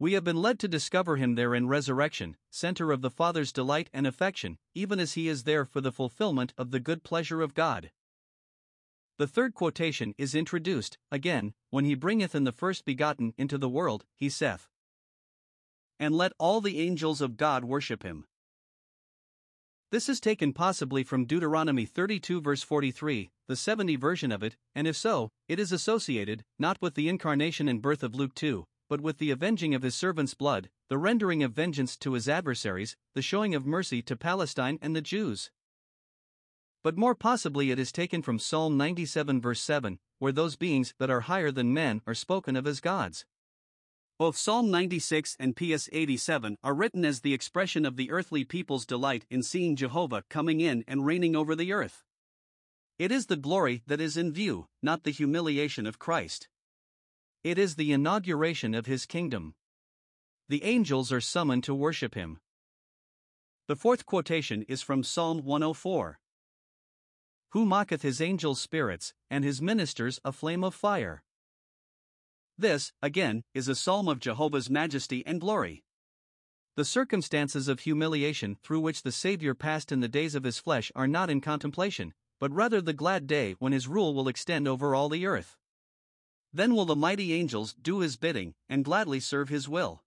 We 0.00 0.14
have 0.14 0.24
been 0.24 0.40
led 0.40 0.58
to 0.60 0.66
discover 0.68 1.16
him 1.16 1.34
there 1.34 1.54
in 1.54 1.68
resurrection, 1.68 2.38
center 2.50 2.90
of 2.90 3.02
the 3.02 3.10
Father's 3.10 3.52
delight 3.52 3.90
and 3.92 4.06
affection, 4.06 4.56
even 4.74 4.98
as 4.98 5.12
he 5.12 5.28
is 5.28 5.44
there 5.44 5.66
for 5.66 5.82
the 5.82 5.92
fulfillment 5.92 6.54
of 6.56 6.70
the 6.70 6.80
good 6.80 7.02
pleasure 7.04 7.42
of 7.42 7.52
God. 7.52 7.90
The 9.18 9.26
third 9.26 9.52
quotation 9.52 10.14
is 10.16 10.34
introduced, 10.34 10.96
again, 11.12 11.52
when 11.68 11.84
he 11.84 11.94
bringeth 11.94 12.34
in 12.34 12.44
the 12.44 12.50
first 12.50 12.86
begotten 12.86 13.34
into 13.36 13.58
the 13.58 13.68
world, 13.68 14.06
he 14.14 14.30
saith, 14.30 14.68
And 15.98 16.14
let 16.14 16.32
all 16.38 16.62
the 16.62 16.80
angels 16.80 17.20
of 17.20 17.36
God 17.36 17.66
worship 17.66 18.02
him. 18.02 18.24
This 19.90 20.08
is 20.08 20.18
taken 20.18 20.54
possibly 20.54 21.02
from 21.02 21.26
Deuteronomy 21.26 21.84
32, 21.84 22.40
verse 22.40 22.62
43, 22.62 23.28
the 23.48 23.56
70 23.56 23.96
version 23.96 24.32
of 24.32 24.42
it, 24.42 24.56
and 24.74 24.86
if 24.86 24.96
so, 24.96 25.28
it 25.46 25.60
is 25.60 25.72
associated, 25.72 26.42
not 26.58 26.80
with 26.80 26.94
the 26.94 27.10
incarnation 27.10 27.68
and 27.68 27.82
birth 27.82 28.02
of 28.02 28.14
Luke 28.14 28.34
2, 28.34 28.64
but 28.90 29.00
with 29.00 29.18
the 29.18 29.30
avenging 29.30 29.72
of 29.72 29.82
his 29.82 29.94
servant's 29.94 30.34
blood, 30.34 30.68
the 30.88 30.98
rendering 30.98 31.44
of 31.44 31.52
vengeance 31.52 31.96
to 31.96 32.14
his 32.14 32.28
adversaries, 32.28 32.96
the 33.14 33.22
showing 33.22 33.54
of 33.54 33.64
mercy 33.64 34.02
to 34.02 34.16
Palestine 34.16 34.80
and 34.82 34.96
the 34.96 35.00
Jews. 35.00 35.52
But 36.82 36.98
more 36.98 37.14
possibly, 37.14 37.70
it 37.70 37.78
is 37.78 37.92
taken 37.92 38.20
from 38.20 38.40
Psalm 38.40 38.76
97, 38.76 39.40
verse 39.40 39.60
7, 39.60 40.00
where 40.18 40.32
those 40.32 40.56
beings 40.56 40.92
that 40.98 41.08
are 41.08 41.20
higher 41.20 41.52
than 41.52 41.72
men 41.72 42.02
are 42.04 42.14
spoken 42.14 42.56
of 42.56 42.66
as 42.66 42.80
gods. 42.80 43.24
Both 44.18 44.36
Psalm 44.36 44.72
96 44.72 45.36
and 45.38 45.54
PS 45.54 45.88
87 45.92 46.56
are 46.64 46.74
written 46.74 47.04
as 47.04 47.20
the 47.20 47.32
expression 47.32 47.86
of 47.86 47.96
the 47.96 48.10
earthly 48.10 48.44
people's 48.44 48.84
delight 48.84 49.24
in 49.30 49.44
seeing 49.44 49.76
Jehovah 49.76 50.24
coming 50.28 50.60
in 50.60 50.82
and 50.88 51.06
reigning 51.06 51.36
over 51.36 51.54
the 51.54 51.72
earth. 51.72 52.02
It 52.98 53.12
is 53.12 53.26
the 53.26 53.36
glory 53.36 53.82
that 53.86 54.00
is 54.00 54.16
in 54.16 54.32
view, 54.32 54.66
not 54.82 55.04
the 55.04 55.12
humiliation 55.12 55.86
of 55.86 56.00
Christ. 56.00 56.48
It 57.42 57.56
is 57.56 57.76
the 57.76 57.90
inauguration 57.92 58.74
of 58.74 58.84
his 58.84 59.06
kingdom. 59.06 59.54
The 60.50 60.62
angels 60.62 61.10
are 61.10 61.22
summoned 61.22 61.64
to 61.64 61.74
worship 61.74 62.14
him. 62.14 62.38
The 63.66 63.76
fourth 63.76 64.04
quotation 64.04 64.62
is 64.64 64.82
from 64.82 65.02
Psalm 65.02 65.44
104 65.44 66.20
Who 67.52 67.64
mocketh 67.64 68.02
his 68.02 68.20
angels' 68.20 68.60
spirits, 68.60 69.14
and 69.30 69.42
his 69.42 69.62
ministers 69.62 70.20
a 70.22 70.32
flame 70.32 70.62
of 70.62 70.74
fire. 70.74 71.22
This, 72.58 72.92
again, 73.00 73.44
is 73.54 73.68
a 73.68 73.74
psalm 73.74 74.06
of 74.06 74.20
Jehovah's 74.20 74.68
majesty 74.68 75.24
and 75.26 75.40
glory. 75.40 75.82
The 76.76 76.84
circumstances 76.84 77.68
of 77.68 77.80
humiliation 77.80 78.58
through 78.62 78.80
which 78.80 79.02
the 79.02 79.12
Savior 79.12 79.54
passed 79.54 79.90
in 79.90 80.00
the 80.00 80.08
days 80.08 80.34
of 80.34 80.44
his 80.44 80.58
flesh 80.58 80.92
are 80.94 81.08
not 81.08 81.30
in 81.30 81.40
contemplation, 81.40 82.12
but 82.38 82.52
rather 82.52 82.82
the 82.82 82.92
glad 82.92 83.26
day 83.26 83.54
when 83.58 83.72
his 83.72 83.88
rule 83.88 84.14
will 84.14 84.28
extend 84.28 84.68
over 84.68 84.94
all 84.94 85.08
the 85.08 85.24
earth. 85.24 85.56
Then 86.52 86.74
will 86.74 86.84
the 86.84 86.96
mighty 86.96 87.32
angels 87.32 87.74
do 87.74 88.00
his 88.00 88.16
bidding, 88.16 88.54
and 88.68 88.84
gladly 88.84 89.20
serve 89.20 89.48
his 89.48 89.68
will. 89.68 90.02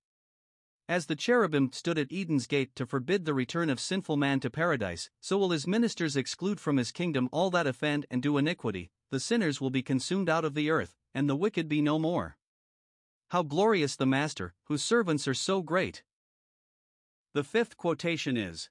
As 0.90 1.06
the 1.06 1.16
cherubim 1.16 1.72
stood 1.72 1.98
at 1.98 2.12
Eden's 2.12 2.46
gate 2.46 2.76
to 2.76 2.86
forbid 2.86 3.24
the 3.24 3.34
return 3.34 3.70
of 3.70 3.80
sinful 3.80 4.18
man 4.18 4.42
to 4.42 4.50
paradise, 4.50 5.10
so 5.22 5.38
will 5.38 5.52
his 5.52 5.66
ministers 5.66 6.18
exclude 6.18 6.60
from 6.60 6.76
his 6.76 6.92
kingdom 6.92 7.30
all 7.32 7.50
that 7.52 7.68
offend 7.68 8.06
and 8.12 8.22
do 8.22 8.38
iniquity, 8.38 8.92
the 9.10 9.20
sinners 9.20 9.62
will 9.62 9.70
be 9.70 9.82
consumed 9.82 10.28
out 10.28 10.44
of 10.44 10.56
the 10.56 10.70
earth, 10.70 10.98
and 11.14 11.30
the 11.30 11.36
wicked 11.36 11.70
be 11.70 11.82
no 11.82 11.98
more. 11.98 12.38
How 13.30 13.44
glorious 13.44 13.96
the 13.96 14.06
Master, 14.06 14.54
whose 14.66 14.84
servants 14.84 15.28
are 15.28 15.34
so 15.34 15.62
great! 15.62 16.04
The 17.34 17.44
fifth 17.44 17.78
quotation 17.78 18.36
is 18.36 18.70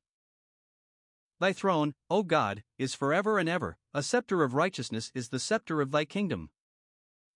Thy 1.41 1.53
throne, 1.53 1.95
O 2.11 2.23
God, 2.23 2.63
is 2.79 2.95
forever 2.95 3.39
and 3.39 3.49
ever, 3.49 3.79
a 3.95 4.03
scepter 4.03 4.45
of 4.45 4.55
righteousness 4.55 5.11
is 5.15 5.31
the 5.31 5.41
scepter 5.41 5.81
of 5.81 5.91
thy 5.91 6.05
kingdom. 6.05 6.51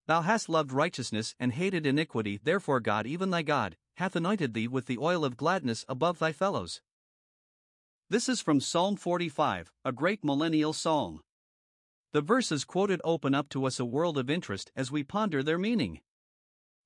Thou 0.07 0.23
hast 0.23 0.49
loved 0.49 0.73
righteousness 0.73 1.35
and 1.41 1.53
hated 1.53 1.85
iniquity, 1.85 2.39
therefore 2.43 2.81
God, 2.81 3.07
even 3.07 3.31
thy 3.31 3.43
God, 3.43 3.77
hath 3.97 4.15
anointed 4.15 4.55
thee 4.55 4.69
with 4.69 4.87
the 4.87 4.99
oil 4.99 5.25
of 5.25 5.37
gladness 5.37 5.85
above 5.89 6.19
thy 6.21 6.33
fellows. 6.33 6.81
This 8.09 8.29
is 8.29 8.41
from 8.41 8.61
Psalm 8.61 8.95
45, 8.95 9.73
a 9.85 9.93
great 9.93 10.23
millennial 10.23 10.73
psalm. 10.73 11.23
The 12.13 12.21
verses 12.21 12.65
quoted 12.65 13.01
open 13.03 13.35
up 13.35 13.49
to 13.49 13.67
us 13.67 13.81
a 13.81 13.85
world 13.85 14.17
of 14.17 14.31
interest 14.31 14.71
as 14.77 14.93
we 14.93 15.03
ponder 15.03 15.43
their 15.43 15.59
meaning 15.59 16.01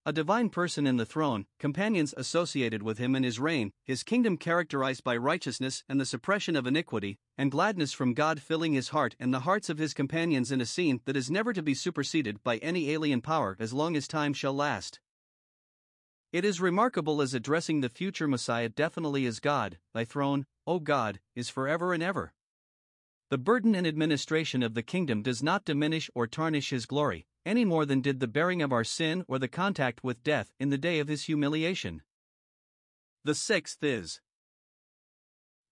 a 0.06 0.12
divine 0.12 0.48
person 0.48 0.86
in 0.86 0.96
the 0.96 1.04
throne, 1.04 1.44
companions 1.58 2.14
associated 2.16 2.82
with 2.82 2.96
him 2.96 3.14
in 3.14 3.22
his 3.22 3.38
reign, 3.38 3.70
his 3.84 4.02
kingdom 4.02 4.38
characterized 4.38 5.04
by 5.04 5.14
righteousness 5.14 5.84
and 5.88 6.00
the 6.00 6.06
suppression 6.06 6.56
of 6.56 6.66
iniquity, 6.66 7.18
and 7.36 7.50
gladness 7.50 7.92
from 7.92 8.14
God 8.14 8.40
filling 8.40 8.72
his 8.72 8.88
heart 8.88 9.14
and 9.20 9.32
the 9.32 9.40
hearts 9.40 9.68
of 9.68 9.76
his 9.76 9.92
companions 9.92 10.50
in 10.50 10.60
a 10.60 10.66
scene 10.66 11.00
that 11.04 11.16
is 11.16 11.30
never 11.30 11.52
to 11.52 11.62
be 11.62 11.74
superseded 11.74 12.42
by 12.42 12.56
any 12.58 12.90
alien 12.90 13.20
power 13.20 13.56
as 13.60 13.74
long 13.74 13.94
as 13.94 14.08
time 14.08 14.32
shall 14.32 14.54
last. 14.54 15.00
It 16.32 16.44
is 16.44 16.60
remarkable 16.60 17.20
as 17.20 17.34
addressing 17.34 17.80
the 17.80 17.88
future 17.88 18.28
Messiah 18.28 18.68
definitely 18.68 19.26
as 19.26 19.38
God, 19.40 19.78
thy 19.92 20.04
throne, 20.04 20.46
O 20.66 20.78
God, 20.78 21.20
is 21.34 21.50
forever 21.50 21.92
and 21.92 22.02
ever. 22.02 22.32
The 23.28 23.38
burden 23.38 23.74
and 23.74 23.86
administration 23.86 24.62
of 24.62 24.74
the 24.74 24.82
kingdom 24.82 25.22
does 25.22 25.42
not 25.42 25.64
diminish 25.64 26.08
or 26.14 26.26
tarnish 26.26 26.70
his 26.70 26.86
glory, 26.86 27.26
any 27.44 27.64
more 27.64 27.86
than 27.86 28.00
did 28.00 28.20
the 28.20 28.28
bearing 28.28 28.62
of 28.62 28.72
our 28.72 28.84
sin 28.84 29.24
or 29.28 29.38
the 29.38 29.48
contact 29.48 30.04
with 30.04 30.22
death 30.22 30.52
in 30.58 30.70
the 30.70 30.78
day 30.78 30.98
of 30.98 31.08
his 31.08 31.24
humiliation. 31.24 32.02
The 33.24 33.34
sixth 33.34 33.82
is 33.82 34.20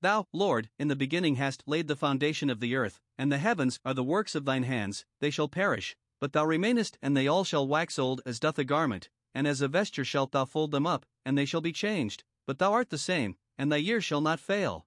Thou, 0.00 0.26
Lord, 0.32 0.70
in 0.78 0.88
the 0.88 0.96
beginning 0.96 1.36
hast 1.36 1.64
laid 1.66 1.88
the 1.88 1.96
foundation 1.96 2.50
of 2.50 2.60
the 2.60 2.76
earth, 2.76 3.00
and 3.16 3.32
the 3.32 3.38
heavens 3.38 3.80
are 3.84 3.94
the 3.94 4.04
works 4.04 4.34
of 4.34 4.44
thine 4.44 4.62
hands, 4.62 5.04
they 5.20 5.30
shall 5.30 5.48
perish, 5.48 5.96
but 6.20 6.32
thou 6.32 6.44
remainest, 6.44 6.98
and 7.02 7.16
they 7.16 7.26
all 7.26 7.42
shall 7.44 7.66
wax 7.66 7.98
old 7.98 8.20
as 8.24 8.38
doth 8.38 8.58
a 8.58 8.64
garment, 8.64 9.08
and 9.34 9.46
as 9.46 9.60
a 9.60 9.68
vesture 9.68 10.04
shalt 10.04 10.32
thou 10.32 10.44
fold 10.44 10.70
them 10.70 10.86
up, 10.86 11.04
and 11.24 11.36
they 11.36 11.44
shall 11.44 11.60
be 11.60 11.72
changed, 11.72 12.22
but 12.46 12.58
thou 12.58 12.72
art 12.72 12.90
the 12.90 12.98
same, 12.98 13.36
and 13.56 13.72
thy 13.72 13.76
years 13.76 14.04
shall 14.04 14.20
not 14.20 14.38
fail. 14.38 14.86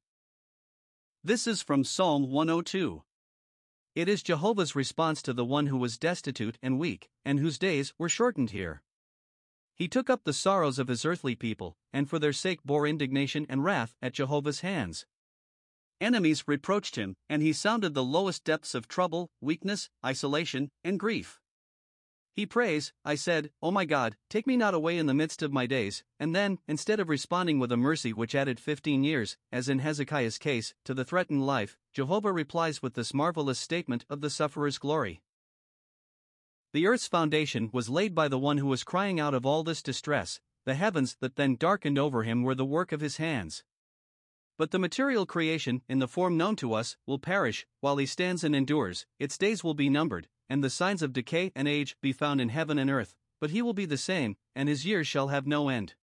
This 1.23 1.45
is 1.45 1.61
from 1.61 1.83
Psalm 1.83 2.31
102. 2.31 3.03
It 3.93 4.07
is 4.07 4.23
Jehovah's 4.23 4.73
response 4.73 5.21
to 5.23 5.33
the 5.33 5.43
one 5.43 5.67
who 5.67 5.77
was 5.77 5.97
destitute 5.97 6.57
and 6.61 6.79
weak, 6.79 7.09
and 7.25 7.39
whose 7.39 7.59
days 7.59 7.93
were 7.97 8.07
shortened 8.07 8.51
here. 8.51 8.83
He 9.75 9.89
took 9.89 10.09
up 10.09 10.23
the 10.23 10.31
sorrows 10.31 10.79
of 10.79 10.87
his 10.87 11.03
earthly 11.03 11.35
people, 11.35 11.75
and 11.91 12.09
for 12.09 12.17
their 12.17 12.31
sake 12.31 12.63
bore 12.63 12.87
indignation 12.87 13.45
and 13.49 13.65
wrath 13.65 13.93
at 14.01 14.13
Jehovah's 14.13 14.61
hands. 14.61 15.05
Enemies 15.99 16.47
reproached 16.47 16.95
him, 16.95 17.17
and 17.27 17.41
he 17.41 17.51
sounded 17.51 17.93
the 17.93 18.03
lowest 18.03 18.45
depths 18.45 18.73
of 18.73 18.87
trouble, 18.87 19.29
weakness, 19.41 19.89
isolation, 20.05 20.71
and 20.85 20.97
grief. 20.97 21.40
He 22.33 22.45
prays, 22.45 22.93
I 23.03 23.15
said, 23.15 23.51
O 23.61 23.71
my 23.71 23.83
God, 23.83 24.15
take 24.29 24.47
me 24.47 24.55
not 24.55 24.73
away 24.73 24.97
in 24.97 25.05
the 25.05 25.13
midst 25.13 25.41
of 25.41 25.51
my 25.51 25.65
days, 25.65 26.03
and 26.17 26.33
then, 26.33 26.59
instead 26.67 26.99
of 26.99 27.09
responding 27.09 27.59
with 27.59 27.71
a 27.71 27.77
mercy 27.77 28.13
which 28.13 28.35
added 28.35 28.59
15 28.59 29.03
years, 29.03 29.37
as 29.51 29.67
in 29.67 29.79
Hezekiah's 29.79 30.37
case, 30.37 30.73
to 30.85 30.93
the 30.93 31.03
threatened 31.03 31.45
life, 31.45 31.77
Jehovah 31.93 32.31
replies 32.31 32.81
with 32.81 32.93
this 32.93 33.13
marvelous 33.13 33.59
statement 33.59 34.05
of 34.09 34.21
the 34.21 34.29
sufferer's 34.29 34.77
glory. 34.77 35.21
The 36.71 36.87
earth's 36.87 37.07
foundation 37.07 37.69
was 37.73 37.89
laid 37.89 38.15
by 38.15 38.29
the 38.29 38.39
one 38.39 38.59
who 38.59 38.67
was 38.67 38.85
crying 38.85 39.19
out 39.19 39.33
of 39.33 39.45
all 39.45 39.63
this 39.63 39.83
distress, 39.83 40.39
the 40.63 40.75
heavens 40.75 41.17
that 41.19 41.35
then 41.35 41.57
darkened 41.57 41.99
over 41.99 42.23
him 42.23 42.43
were 42.43 42.55
the 42.55 42.63
work 42.63 42.93
of 42.93 43.01
his 43.01 43.17
hands. 43.17 43.65
But 44.61 44.69
the 44.69 44.77
material 44.77 45.25
creation, 45.25 45.81
in 45.89 45.97
the 45.97 46.07
form 46.07 46.37
known 46.37 46.55
to 46.57 46.75
us, 46.75 46.95
will 47.07 47.17
perish, 47.17 47.65
while 47.79 47.97
he 47.97 48.05
stands 48.05 48.43
and 48.43 48.55
endures, 48.55 49.07
its 49.17 49.35
days 49.35 49.63
will 49.63 49.73
be 49.73 49.89
numbered, 49.89 50.27
and 50.47 50.63
the 50.63 50.69
signs 50.69 51.01
of 51.01 51.13
decay 51.13 51.51
and 51.55 51.67
age 51.67 51.97
be 51.99 52.13
found 52.13 52.39
in 52.39 52.49
heaven 52.49 52.77
and 52.77 52.87
earth, 52.87 53.15
but 53.39 53.49
he 53.49 53.63
will 53.63 53.73
be 53.73 53.85
the 53.87 53.97
same, 53.97 54.37
and 54.55 54.69
his 54.69 54.85
years 54.85 55.07
shall 55.07 55.29
have 55.29 55.47
no 55.47 55.69
end. 55.69 55.95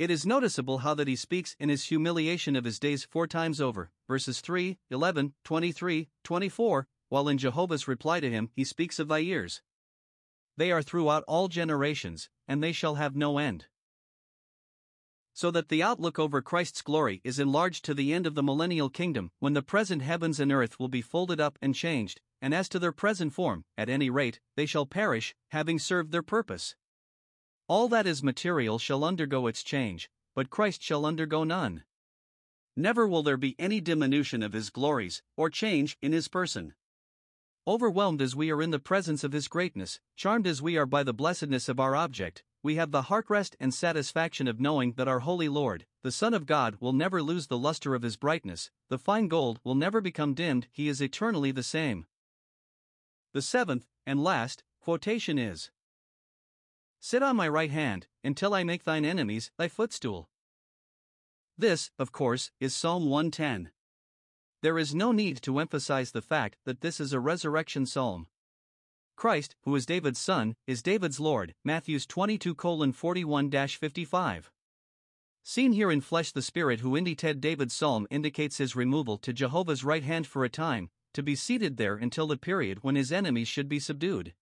It 0.00 0.10
is 0.10 0.26
noticeable 0.26 0.78
how 0.78 0.94
that 0.94 1.06
he 1.06 1.14
speaks 1.14 1.54
in 1.60 1.68
his 1.68 1.84
humiliation 1.84 2.56
of 2.56 2.64
his 2.64 2.80
days 2.80 3.04
four 3.04 3.28
times 3.28 3.60
over, 3.60 3.92
verses 4.08 4.40
3, 4.40 4.76
11, 4.90 5.34
23, 5.44 6.08
24, 6.24 6.88
while 7.08 7.28
in 7.28 7.38
Jehovah's 7.38 7.86
reply 7.86 8.18
to 8.18 8.28
him 8.28 8.50
he 8.52 8.64
speaks 8.64 8.98
of 8.98 9.06
thy 9.06 9.18
years. 9.18 9.62
They 10.56 10.72
are 10.72 10.82
throughout 10.82 11.22
all 11.28 11.46
generations, 11.46 12.30
and 12.48 12.64
they 12.64 12.72
shall 12.72 12.96
have 12.96 13.14
no 13.14 13.38
end. 13.38 13.66
So 15.40 15.50
that 15.52 15.70
the 15.70 15.82
outlook 15.82 16.18
over 16.18 16.42
Christ's 16.42 16.82
glory 16.82 17.22
is 17.24 17.38
enlarged 17.38 17.82
to 17.86 17.94
the 17.94 18.12
end 18.12 18.26
of 18.26 18.34
the 18.34 18.42
millennial 18.42 18.90
kingdom, 18.90 19.30
when 19.38 19.54
the 19.54 19.62
present 19.62 20.02
heavens 20.02 20.38
and 20.38 20.52
earth 20.52 20.78
will 20.78 20.88
be 20.88 21.00
folded 21.00 21.40
up 21.40 21.58
and 21.62 21.74
changed, 21.74 22.20
and 22.42 22.52
as 22.52 22.68
to 22.68 22.78
their 22.78 22.92
present 22.92 23.32
form, 23.32 23.64
at 23.78 23.88
any 23.88 24.10
rate, 24.10 24.38
they 24.56 24.66
shall 24.66 24.84
perish, 24.84 25.34
having 25.48 25.78
served 25.78 26.12
their 26.12 26.22
purpose. 26.22 26.76
All 27.68 27.88
that 27.88 28.06
is 28.06 28.22
material 28.22 28.78
shall 28.78 29.02
undergo 29.02 29.46
its 29.46 29.62
change, 29.62 30.10
but 30.34 30.50
Christ 30.50 30.82
shall 30.82 31.06
undergo 31.06 31.42
none. 31.42 31.84
Never 32.76 33.08
will 33.08 33.22
there 33.22 33.38
be 33.38 33.56
any 33.58 33.80
diminution 33.80 34.42
of 34.42 34.52
his 34.52 34.68
glories, 34.68 35.22
or 35.38 35.48
change 35.48 35.96
in 36.02 36.12
his 36.12 36.28
person. 36.28 36.74
Overwhelmed 37.66 38.20
as 38.20 38.36
we 38.36 38.50
are 38.50 38.60
in 38.60 38.72
the 38.72 38.78
presence 38.78 39.24
of 39.24 39.32
his 39.32 39.48
greatness, 39.48 40.00
charmed 40.16 40.46
as 40.46 40.60
we 40.60 40.76
are 40.76 40.84
by 40.84 41.02
the 41.02 41.14
blessedness 41.14 41.66
of 41.66 41.80
our 41.80 41.96
object, 41.96 42.44
we 42.62 42.74
have 42.76 42.90
the 42.90 43.02
heart 43.02 43.26
rest 43.28 43.56
and 43.58 43.72
satisfaction 43.72 44.46
of 44.46 44.60
knowing 44.60 44.92
that 44.92 45.08
our 45.08 45.20
Holy 45.20 45.48
Lord, 45.48 45.86
the 46.02 46.12
Son 46.12 46.34
of 46.34 46.46
God, 46.46 46.76
will 46.80 46.92
never 46.92 47.22
lose 47.22 47.46
the 47.46 47.58
luster 47.58 47.94
of 47.94 48.02
his 48.02 48.16
brightness, 48.16 48.70
the 48.88 48.98
fine 48.98 49.28
gold 49.28 49.60
will 49.64 49.74
never 49.74 50.00
become 50.00 50.34
dimmed, 50.34 50.66
he 50.70 50.88
is 50.88 51.00
eternally 51.00 51.52
the 51.52 51.62
same. 51.62 52.06
The 53.32 53.42
seventh, 53.42 53.86
and 54.06 54.22
last, 54.22 54.62
quotation 54.80 55.38
is 55.38 55.70
Sit 57.00 57.22
on 57.22 57.36
my 57.36 57.48
right 57.48 57.70
hand, 57.70 58.08
until 58.22 58.52
I 58.52 58.62
make 58.62 58.84
thine 58.84 59.06
enemies 59.06 59.50
thy 59.56 59.68
footstool. 59.68 60.28
This, 61.56 61.90
of 61.98 62.12
course, 62.12 62.50
is 62.60 62.74
Psalm 62.74 63.08
110. 63.08 63.70
There 64.62 64.78
is 64.78 64.94
no 64.94 65.12
need 65.12 65.40
to 65.42 65.58
emphasize 65.58 66.10
the 66.10 66.20
fact 66.20 66.58
that 66.66 66.82
this 66.82 67.00
is 67.00 67.14
a 67.14 67.20
resurrection 67.20 67.86
psalm. 67.86 68.26
Christ, 69.20 69.54
who 69.64 69.76
is 69.76 69.84
David's 69.84 70.18
son, 70.18 70.56
is 70.66 70.82
David's 70.82 71.20
Lord, 71.20 71.54
Matthews 71.62 72.06
22 72.06 72.54
41 72.90 73.50
55. 73.50 74.50
Seen 75.44 75.72
here 75.72 75.90
in 75.90 76.00
flesh, 76.00 76.32
the 76.32 76.40
Spirit 76.40 76.80
who 76.80 76.96
indited 76.96 77.38
David's 77.38 77.74
psalm 77.74 78.06
indicates 78.10 78.56
his 78.56 78.74
removal 78.74 79.18
to 79.18 79.34
Jehovah's 79.34 79.84
right 79.84 80.02
hand 80.02 80.26
for 80.26 80.42
a 80.42 80.48
time, 80.48 80.88
to 81.12 81.22
be 81.22 81.34
seated 81.34 81.76
there 81.76 81.96
until 81.96 82.26
the 82.28 82.38
period 82.38 82.78
when 82.80 82.96
his 82.96 83.12
enemies 83.12 83.46
should 83.46 83.68
be 83.68 83.78
subdued. 83.78 84.32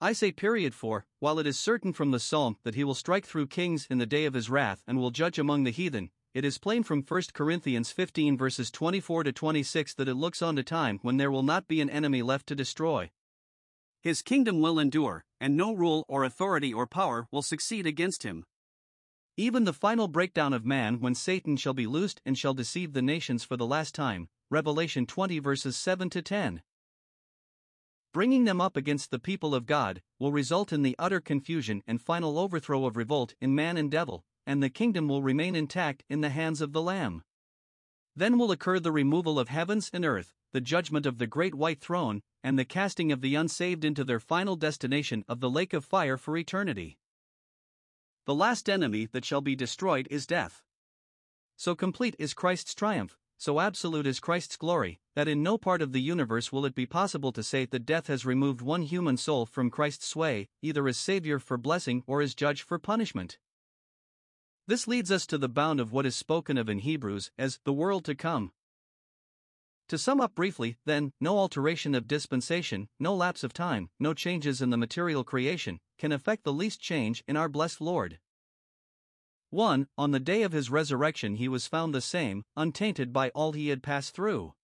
I 0.00 0.12
say 0.12 0.32
period 0.32 0.74
for, 0.74 1.06
while 1.20 1.38
it 1.38 1.46
is 1.46 1.56
certain 1.56 1.92
from 1.92 2.10
the 2.10 2.18
psalm 2.18 2.56
that 2.64 2.74
he 2.74 2.82
will 2.82 2.94
strike 2.94 3.24
through 3.24 3.46
kings 3.46 3.86
in 3.88 3.98
the 3.98 4.06
day 4.06 4.24
of 4.24 4.34
his 4.34 4.50
wrath 4.50 4.82
and 4.88 4.98
will 4.98 5.12
judge 5.12 5.38
among 5.38 5.62
the 5.62 5.70
heathen, 5.70 6.10
it 6.34 6.44
is 6.44 6.58
plain 6.58 6.82
from 6.82 7.04
1 7.06 7.22
Corinthians 7.32 7.92
15 7.92 8.36
verses 8.36 8.72
24 8.72 9.22
to 9.22 9.32
26 9.32 9.94
that 9.94 10.08
it 10.08 10.14
looks 10.14 10.42
on 10.42 10.56
to 10.56 10.64
time 10.64 10.98
when 11.02 11.16
there 11.16 11.30
will 11.30 11.44
not 11.44 11.68
be 11.68 11.80
an 11.80 11.88
enemy 11.88 12.22
left 12.22 12.48
to 12.48 12.56
destroy. 12.56 13.12
His 14.04 14.20
kingdom 14.20 14.60
will 14.60 14.78
endure, 14.78 15.24
and 15.40 15.56
no 15.56 15.72
rule 15.72 16.04
or 16.08 16.24
authority 16.24 16.74
or 16.74 16.86
power 16.86 17.26
will 17.32 17.40
succeed 17.40 17.86
against 17.86 18.22
him. 18.22 18.44
Even 19.38 19.64
the 19.64 19.72
final 19.72 20.08
breakdown 20.08 20.52
of 20.52 20.66
man 20.66 21.00
when 21.00 21.14
Satan 21.14 21.56
shall 21.56 21.72
be 21.72 21.86
loosed 21.86 22.20
and 22.26 22.36
shall 22.36 22.52
deceive 22.52 22.92
the 22.92 23.00
nations 23.00 23.44
for 23.44 23.56
the 23.56 23.66
last 23.66 23.94
time, 23.94 24.28
Revelation 24.50 25.06
20 25.06 25.38
verses 25.38 25.74
7 25.78 26.10
to 26.10 26.20
10. 26.20 26.60
Bringing 28.12 28.44
them 28.44 28.60
up 28.60 28.76
against 28.76 29.10
the 29.10 29.18
people 29.18 29.54
of 29.54 29.64
God 29.64 30.02
will 30.18 30.32
result 30.32 30.70
in 30.70 30.82
the 30.82 30.94
utter 30.98 31.22
confusion 31.22 31.82
and 31.86 31.98
final 31.98 32.38
overthrow 32.38 32.84
of 32.84 32.98
revolt 32.98 33.34
in 33.40 33.54
man 33.54 33.78
and 33.78 33.90
devil, 33.90 34.22
and 34.46 34.62
the 34.62 34.68
kingdom 34.68 35.08
will 35.08 35.22
remain 35.22 35.56
intact 35.56 36.04
in 36.10 36.20
the 36.20 36.28
hands 36.28 36.60
of 36.60 36.72
the 36.72 36.82
Lamb. 36.82 37.22
Then 38.14 38.36
will 38.36 38.52
occur 38.52 38.78
the 38.80 38.92
removal 38.92 39.38
of 39.38 39.48
heavens 39.48 39.88
and 39.94 40.04
earth, 40.04 40.34
the 40.54 40.60
judgment 40.60 41.04
of 41.04 41.18
the 41.18 41.26
great 41.26 41.52
white 41.52 41.80
throne, 41.80 42.22
and 42.44 42.56
the 42.56 42.64
casting 42.64 43.10
of 43.10 43.20
the 43.20 43.34
unsaved 43.34 43.84
into 43.84 44.04
their 44.04 44.20
final 44.20 44.54
destination 44.54 45.24
of 45.26 45.40
the 45.40 45.50
lake 45.50 45.72
of 45.72 45.84
fire 45.84 46.16
for 46.16 46.36
eternity. 46.36 46.96
The 48.24 48.36
last 48.36 48.70
enemy 48.70 49.06
that 49.06 49.24
shall 49.24 49.40
be 49.40 49.56
destroyed 49.56 50.06
is 50.12 50.28
death. 50.28 50.62
So 51.56 51.74
complete 51.74 52.14
is 52.20 52.34
Christ's 52.34 52.72
triumph, 52.72 53.18
so 53.36 53.58
absolute 53.58 54.06
is 54.06 54.20
Christ's 54.20 54.56
glory, 54.56 55.00
that 55.16 55.26
in 55.26 55.42
no 55.42 55.58
part 55.58 55.82
of 55.82 55.90
the 55.90 56.00
universe 56.00 56.52
will 56.52 56.64
it 56.64 56.76
be 56.76 56.86
possible 56.86 57.32
to 57.32 57.42
say 57.42 57.64
that 57.64 57.84
death 57.84 58.06
has 58.06 58.24
removed 58.24 58.62
one 58.62 58.82
human 58.82 59.16
soul 59.16 59.46
from 59.46 59.70
Christ's 59.70 60.06
sway, 60.06 60.46
either 60.62 60.86
as 60.86 60.96
Savior 60.96 61.40
for 61.40 61.58
blessing 61.58 62.04
or 62.06 62.22
as 62.22 62.32
Judge 62.32 62.62
for 62.62 62.78
punishment. 62.78 63.38
This 64.68 64.86
leads 64.86 65.10
us 65.10 65.26
to 65.26 65.36
the 65.36 65.48
bound 65.48 65.80
of 65.80 65.92
what 65.92 66.06
is 66.06 66.14
spoken 66.14 66.56
of 66.56 66.68
in 66.68 66.78
Hebrews 66.78 67.32
as 67.36 67.58
the 67.64 67.72
world 67.72 68.04
to 68.04 68.14
come. 68.14 68.52
To 69.88 69.98
sum 69.98 70.20
up 70.20 70.34
briefly, 70.34 70.78
then, 70.86 71.12
no 71.20 71.38
alteration 71.38 71.94
of 71.94 72.08
dispensation, 72.08 72.88
no 72.98 73.14
lapse 73.14 73.44
of 73.44 73.52
time, 73.52 73.90
no 74.00 74.14
changes 74.14 74.62
in 74.62 74.70
the 74.70 74.78
material 74.78 75.24
creation, 75.24 75.78
can 75.98 76.10
affect 76.10 76.44
the 76.44 76.52
least 76.52 76.80
change 76.80 77.22
in 77.28 77.36
our 77.36 77.48
blessed 77.48 77.80
Lord. 77.80 78.18
1. 79.50 79.86
On 79.98 80.10
the 80.10 80.20
day 80.20 80.42
of 80.42 80.52
his 80.52 80.70
resurrection, 80.70 81.36
he 81.36 81.48
was 81.48 81.66
found 81.66 81.94
the 81.94 82.00
same, 82.00 82.44
untainted 82.56 83.12
by 83.12 83.28
all 83.30 83.52
he 83.52 83.68
had 83.68 83.82
passed 83.82 84.14
through. 84.14 84.54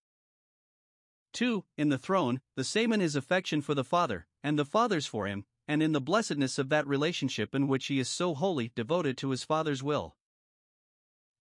2. 1.35 1.65
In 1.77 1.91
the 1.91 1.99
throne, 1.99 2.41
the 2.57 2.65
same 2.65 2.93
in 2.93 3.01
his 3.01 3.15
affection 3.15 3.61
for 3.61 3.75
the 3.75 3.85
Father, 3.85 4.27
and 4.43 4.59
the 4.59 4.65
Father's 4.65 5.07
for 5.07 5.27
him, 5.27 5.45
and 5.69 5.83
in 5.83 5.93
the 5.93 6.01
blessedness 6.01 6.59
of 6.59 6.71
that 6.71 6.87
relationship 6.87 7.55
in 7.55 7.69
which 7.69 7.87
he 7.87 8.01
is 8.01 8.09
so 8.09 8.35
wholly 8.35 8.73
devoted 8.75 9.17
to 9.19 9.31
his 9.31 9.45
Father's 9.45 9.83
will. 9.83 10.17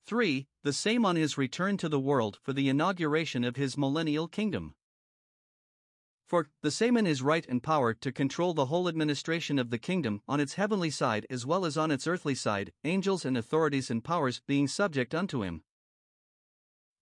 3. 0.10 0.48
The 0.64 0.74
same 0.74 1.06
on 1.06 1.16
his 1.16 1.38
return 1.38 1.78
to 1.78 1.88
the 1.88 2.00
world 2.00 2.40
for 2.42 2.52
the 2.52 2.68
inauguration 2.68 3.44
of 3.44 3.58
his 3.58 3.78
millennial 3.78 4.28
kingdom. 4.28 4.74
For, 6.26 6.50
the 6.64 6.72
same 6.72 6.98
in 6.98 7.06
his 7.06 7.22
right 7.22 7.46
and 7.48 7.62
power 7.62 7.94
to 7.94 8.12
control 8.12 8.56
the 8.56 8.66
whole 8.66 8.90
administration 8.90 9.60
of 9.60 9.70
the 9.70 9.78
kingdom 9.78 10.24
on 10.28 10.40
its 10.40 10.56
heavenly 10.56 10.90
side 10.90 11.28
as 11.30 11.46
well 11.46 11.64
as 11.64 11.78
on 11.78 11.92
its 11.92 12.08
earthly 12.08 12.34
side, 12.34 12.74
angels 12.84 13.24
and 13.24 13.38
authorities 13.38 13.92
and 13.92 14.04
powers 14.04 14.42
being 14.48 14.68
subject 14.68 15.14
unto 15.14 15.44
him. 15.44 15.62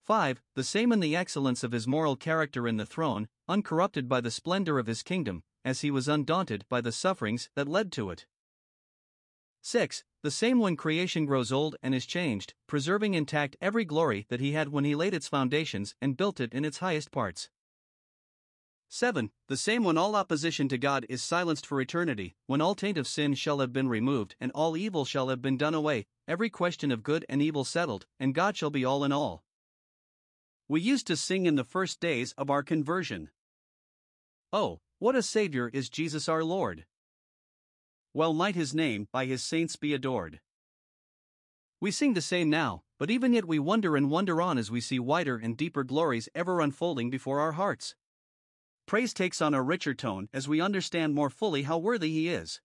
5. 0.04 0.42
The 0.56 0.64
same 0.66 0.92
in 0.92 1.00
the 1.00 1.16
excellence 1.16 1.64
of 1.64 1.72
his 1.72 1.88
moral 1.88 2.18
character 2.18 2.68
in 2.68 2.76
the 2.76 2.86
throne, 2.86 3.30
uncorrupted 3.48 4.10
by 4.10 4.20
the 4.20 4.32
splendor 4.32 4.80
of 4.80 4.88
his 4.88 5.02
kingdom, 5.02 5.44
as 5.64 5.80
he 5.80 5.92
was 5.92 6.10
undaunted 6.10 6.66
by 6.68 6.82
the 6.82 6.92
sufferings 6.92 7.50
that 7.56 7.70
led 7.70 7.94
to 7.94 8.10
it. 8.10 8.26
6. 9.68 10.06
The 10.24 10.32
same 10.32 10.60
when 10.60 10.78
creation 10.78 11.26
grows 11.26 11.52
old 11.52 11.76
and 11.84 11.94
is 11.94 12.06
changed, 12.06 12.54
preserving 12.68 13.16
intact 13.16 13.58
every 13.60 13.84
glory 13.84 14.26
that 14.30 14.40
he 14.40 14.54
had 14.54 14.70
when 14.70 14.86
he 14.86 14.96
laid 14.96 15.14
its 15.14 15.28
foundations 15.28 15.94
and 16.02 16.16
built 16.16 16.40
it 16.40 16.54
in 16.54 16.64
its 16.64 16.78
highest 16.78 17.12
parts. 17.12 17.50
7. 18.88 19.30
The 19.50 19.58
same 19.58 19.84
when 19.84 19.98
all 19.98 20.16
opposition 20.16 20.70
to 20.70 20.78
God 20.78 21.06
is 21.10 21.22
silenced 21.22 21.66
for 21.66 21.82
eternity, 21.82 22.38
when 22.46 22.62
all 22.62 22.76
taint 22.76 22.98
of 22.98 23.10
sin 23.10 23.34
shall 23.34 23.60
have 23.60 23.74
been 23.74 23.90
removed 23.90 24.38
and 24.40 24.54
all 24.56 24.78
evil 24.78 25.04
shall 25.04 25.28
have 25.28 25.42
been 25.42 25.58
done 25.58 25.74
away, 25.74 26.06
every 26.30 26.50
question 26.50 26.90
of 26.90 27.04
good 27.04 27.26
and 27.28 27.42
evil 27.42 27.66
settled, 27.66 28.06
and 28.22 28.34
God 28.34 28.56
shall 28.56 28.70
be 28.70 28.86
all 28.86 29.04
in 29.04 29.12
all. 29.12 29.44
We 30.70 30.80
used 30.80 31.08
to 31.08 31.18
sing 31.18 31.46
in 31.46 31.56
the 31.56 31.66
first 31.66 32.00
days 32.00 32.34
of 32.38 32.50
our 32.50 32.64
conversion. 32.64 33.32
Oh, 34.54 34.80
what 35.00 35.18
a 35.18 35.22
Savior 35.22 35.70
is 35.74 35.90
Jesus 35.90 36.30
our 36.30 36.46
Lord! 36.46 36.86
Well 38.18 38.34
might 38.34 38.56
his 38.56 38.74
name 38.74 39.08
by 39.12 39.26
his 39.28 39.44
saints 39.44 39.76
be 39.76 39.94
adored. 39.94 40.40
We 41.80 41.92
sing 41.92 42.16
the 42.16 42.22
same 42.22 42.50
now, 42.50 42.82
but 42.98 43.12
even 43.12 43.32
yet 43.32 43.46
we 43.46 43.60
wonder 43.60 43.96
and 43.96 44.10
wonder 44.10 44.42
on 44.42 44.58
as 44.58 44.72
we 44.72 44.82
see 44.82 44.98
wider 44.98 45.38
and 45.38 45.56
deeper 45.56 45.84
glories 45.84 46.28
ever 46.34 46.60
unfolding 46.60 47.12
before 47.12 47.40
our 47.40 47.52
hearts 47.52 47.94
praise 48.88 49.14
takes 49.14 49.40
on 49.40 49.54
a 49.54 49.62
richer 49.62 49.94
tone 49.94 50.30
as 50.34 50.48
we 50.48 50.60
understand 50.60 51.14
more 51.14 51.30
fully 51.30 51.62
how 51.62 51.78
worthy 51.78 52.10
he 52.10 52.28
is. 52.28 52.60